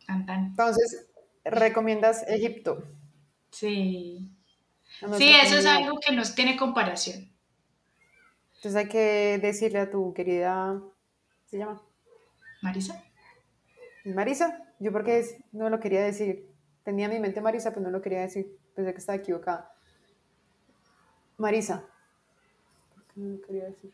[0.08, 1.10] Entonces,
[1.44, 2.84] recomiendas Egipto.
[3.50, 4.30] Sí.
[5.18, 7.30] Sí, eso es algo que no tiene comparación.
[8.54, 10.80] Entonces hay que decirle a tu querida,
[11.44, 11.82] ¿se llama?
[12.62, 13.02] Marisa.
[14.04, 14.62] Marisa.
[14.78, 16.48] Yo porque no lo quería decir.
[16.84, 18.56] Tenía en mi mente Marisa, pero no lo quería decir.
[18.74, 19.72] Pensé que estaba equivocada.
[21.36, 21.84] Marisa.
[22.94, 23.92] ¿Por qué no lo quería decir?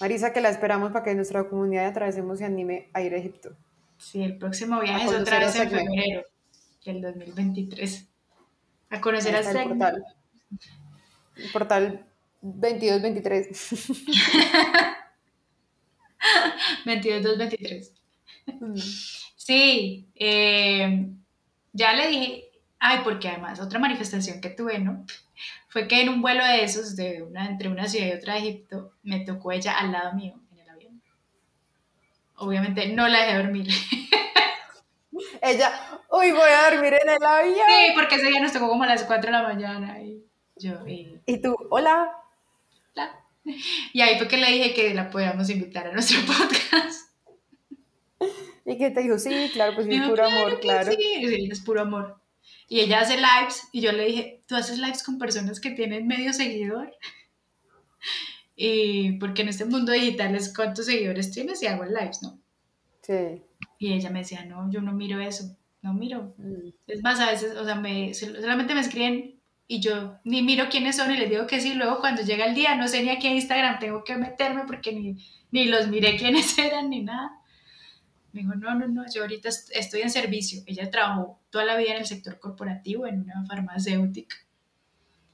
[0.00, 3.56] Marisa, que la esperamos para que nuestra comunidad Atravesemos se anime a ir a Egipto.
[3.98, 6.22] Sí, el próximo viaje es otra vez en febrero
[6.84, 8.08] del 2023.
[8.90, 10.04] A conocer a el portal.
[11.36, 12.06] El portal
[12.42, 14.96] 22-23.
[16.84, 17.92] 22-23.
[18.60, 18.76] Mm.
[19.36, 21.08] Sí, eh,
[21.72, 25.04] ya le dije, ay, porque además otra manifestación que tuve, ¿no?
[25.68, 28.40] Fue que en un vuelo de esos, de una, entre una ciudad y otra de
[28.40, 31.02] Egipto, me tocó ella al lado mío en el avión.
[32.36, 33.68] Obviamente no la dejé dormir.
[35.42, 35.70] Ella,
[36.10, 37.66] uy, voy a dormir en el avión.
[37.66, 40.24] Sí, porque ese día nos tocó como a las 4 de la mañana y
[40.56, 42.10] yo, y, Y tú, hola.
[42.94, 43.20] bla.
[43.92, 47.10] y ahí fue que le dije que la podíamos invitar a nuestro podcast.
[48.64, 50.92] Y que te dijo, sí, claro, pues Dijo, puro "Claro amor, que claro.
[50.92, 52.20] Sí, sí, es puro amor.
[52.68, 56.06] Y ella hace lives y yo le dije, ¿tú haces lives con personas que tienen
[56.06, 56.94] medio seguidor?
[58.62, 62.38] Y porque en este mundo digital es cuántos seguidores tienes y hago lives, ¿no?
[63.00, 63.42] Sí.
[63.78, 66.34] Y ella me decía, no, yo no miro eso, no miro.
[66.36, 66.68] Mm.
[66.86, 69.39] Es más, a veces, o sea, me, solamente me escriben
[69.72, 71.74] y yo ni miro quiénes son y les digo que sí.
[71.74, 74.92] Luego cuando llega el día, no sé ni a qué Instagram tengo que meterme porque
[74.92, 75.16] ni,
[75.52, 77.30] ni los miré quiénes eran ni nada.
[78.32, 80.62] Me dijo, no, no, no, yo ahorita est- estoy en servicio.
[80.66, 84.34] Ella trabajó toda la vida en el sector corporativo, en una farmacéutica.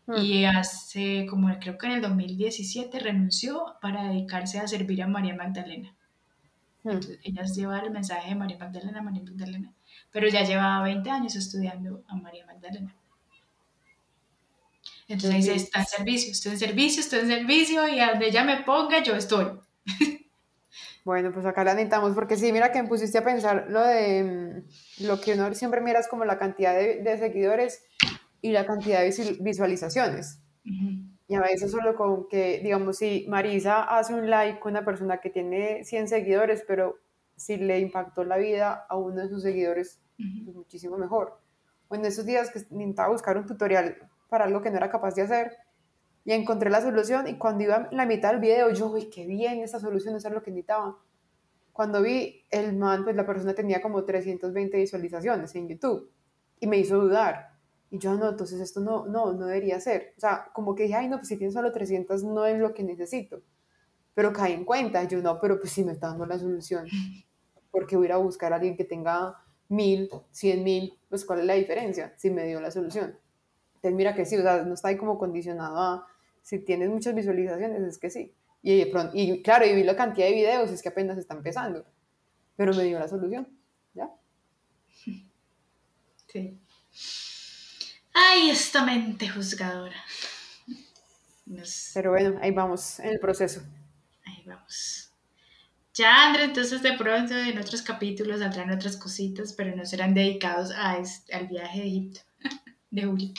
[0.07, 0.16] Mm.
[0.20, 5.34] Y hace, como creo que en el 2017, renunció para dedicarse a servir a María
[5.34, 5.95] Magdalena.
[6.82, 6.91] Mm.
[6.91, 9.72] Entonces, ellas llevan el mensaje de María Magdalena, María Magdalena,
[10.12, 12.95] pero ya llevaba 20 años estudiando a María Magdalena.
[15.09, 18.42] Entonces dice, está en servicio, estoy en servicio, estoy en servicio y a donde ella
[18.44, 19.46] me ponga, yo estoy.
[21.04, 24.24] Bueno, pues acá la necesitamos, porque sí, mira que me pusiste a pensar lo de
[25.00, 27.84] mm, lo que uno siempre mira es como la cantidad de, de seguidores
[28.42, 30.40] y la cantidad de visu- visualizaciones.
[30.64, 31.07] Ujú.
[31.28, 35.18] Y a veces solo con que, digamos, si Marisa hace un like con una persona
[35.18, 36.98] que tiene 100 seguidores, pero
[37.36, 40.44] si le impactó la vida a uno de sus seguidores, Ujú.
[40.44, 41.38] pues muchísimo mejor.
[41.88, 43.96] O en esos días que intentaba buscar un tutorial
[44.28, 45.56] para algo que no era capaz de hacer
[46.26, 49.24] y encontré la solución y cuando iba en la mitad del video yo, uy, qué
[49.26, 50.98] bien, esta solución, eso es lo que necesitaba.
[51.72, 56.10] Cuando vi el man, pues la persona tenía como 320 visualizaciones en YouTube
[56.58, 57.50] y me hizo dudar.
[57.90, 60.14] Y yo, no, entonces esto no, no, no debería ser.
[60.16, 62.74] O sea, como que dije, ay, no, pues si tienes solo 300 no es lo
[62.74, 63.42] que necesito.
[64.12, 66.86] Pero caí en cuenta, yo, no, pero pues sí me está dando la solución.
[67.70, 69.36] Porque voy a ir a buscar a alguien que tenga
[69.68, 73.16] mil, cien mil, pues cuál es la diferencia si me dio la solución.
[73.89, 76.07] Entonces mira que sí, o sea, no está ahí como condicionado a
[76.43, 78.32] si tienes muchas visualizaciones, es que sí.
[78.62, 81.34] Y, de pronto, y claro, y vi la cantidad de videos, es que apenas está
[81.34, 81.84] empezando.
[82.57, 83.49] Pero me dio la solución,
[83.95, 84.11] ¿ya?
[86.28, 86.59] Sí.
[88.12, 89.97] Ay, esta mente juzgadora.
[91.47, 93.62] Nos- Pero bueno, ahí vamos en el proceso.
[94.24, 95.11] Ahí vamos.
[95.95, 100.70] Ya, André, entonces de pronto en otros capítulos saldrán otras cositas, pero no serán dedicados
[100.76, 102.20] a este- al viaje de Egipto
[102.91, 103.34] de Juli.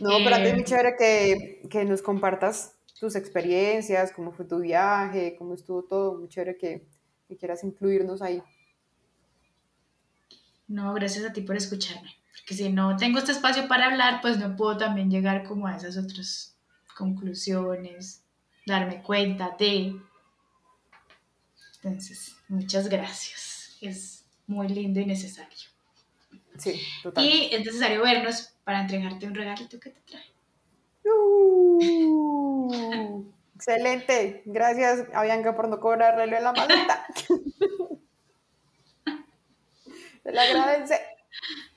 [0.00, 4.44] No, pero antes es Eh, muy chévere que, que nos compartas tus experiencias, cómo fue
[4.44, 6.18] tu viaje, cómo estuvo todo.
[6.18, 6.86] Muy chévere que,
[7.28, 8.42] que quieras incluirnos ahí.
[10.66, 14.38] No, gracias a ti por escucharme, porque si no tengo este espacio para hablar, pues
[14.38, 16.56] no puedo también llegar como a esas otras
[16.96, 18.22] conclusiones,
[18.66, 20.00] darme cuenta de...
[21.82, 23.76] Entonces, muchas gracias.
[23.82, 25.68] Es muy lindo y necesario.
[26.56, 27.24] Sí, total.
[27.24, 30.24] Y es necesario vernos para entregarte un regalito que te trae.
[31.04, 34.42] Uh, excelente.
[34.46, 37.06] Gracias a Bianca por no cobrarle la maleta.
[40.22, 41.00] Se le agradece.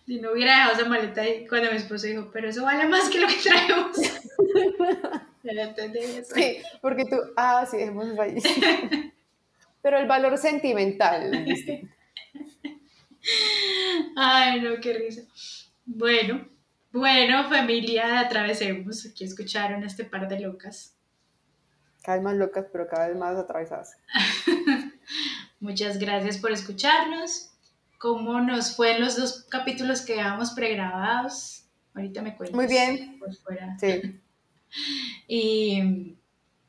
[0.05, 3.09] Si no hubiera dejado esa maleta ahí cuando mi esposo dijo, pero eso vale más
[3.09, 3.97] que lo que traemos.
[5.47, 6.35] Eso.
[6.35, 8.35] Sí, porque tú, ah, sí, hemos ahí.
[9.81, 11.31] Pero el valor sentimental.
[14.17, 15.21] Ay, no, qué risa.
[15.85, 16.45] Bueno,
[16.97, 19.05] bueno, familia, atravesemos.
[19.05, 20.93] Aquí escucharon este par de locas.
[22.03, 23.97] Cada vez más locas, pero cada vez más atravesadas.
[25.59, 27.51] Muchas gracias por escucharnos.
[27.97, 31.63] ¿Cómo nos fue en los dos capítulos que dejamos pregrabados?
[31.95, 32.55] Ahorita me cuentas.
[32.55, 33.17] Muy bien.
[33.19, 33.77] Por fuera.
[33.79, 34.19] Sí.
[35.29, 36.15] Y,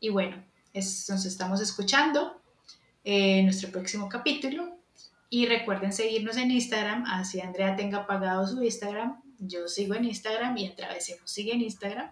[0.00, 2.40] y bueno, es- nos estamos escuchando
[3.04, 4.78] en nuestro próximo capítulo.
[5.30, 9.20] Y recuerden seguirnos en Instagram, así Andrea tenga pagado su Instagram.
[9.38, 12.10] Yo sigo en Instagram y Atravesemos sigue en Instagram.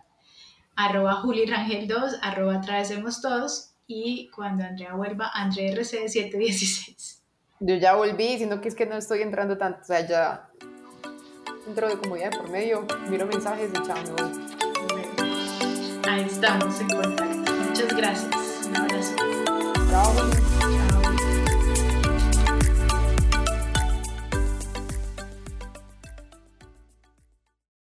[0.76, 3.72] Arroba Juli Rangel 2, arroba Atravesemos Todos.
[3.86, 7.22] Y cuando Andrea vuelva, Andrea RC 716.
[7.60, 9.80] Yo ya volví, sino que es que no estoy entrando tanto.
[9.82, 10.50] O sea, ya
[11.66, 14.46] entro de comodidad por medio, miro mensajes y chao, me voy.
[16.08, 17.52] Ahí estamos en contacto.
[17.52, 18.66] Muchas gracias.
[18.66, 19.14] Un abrazo.
[19.90, 20.55] Chao.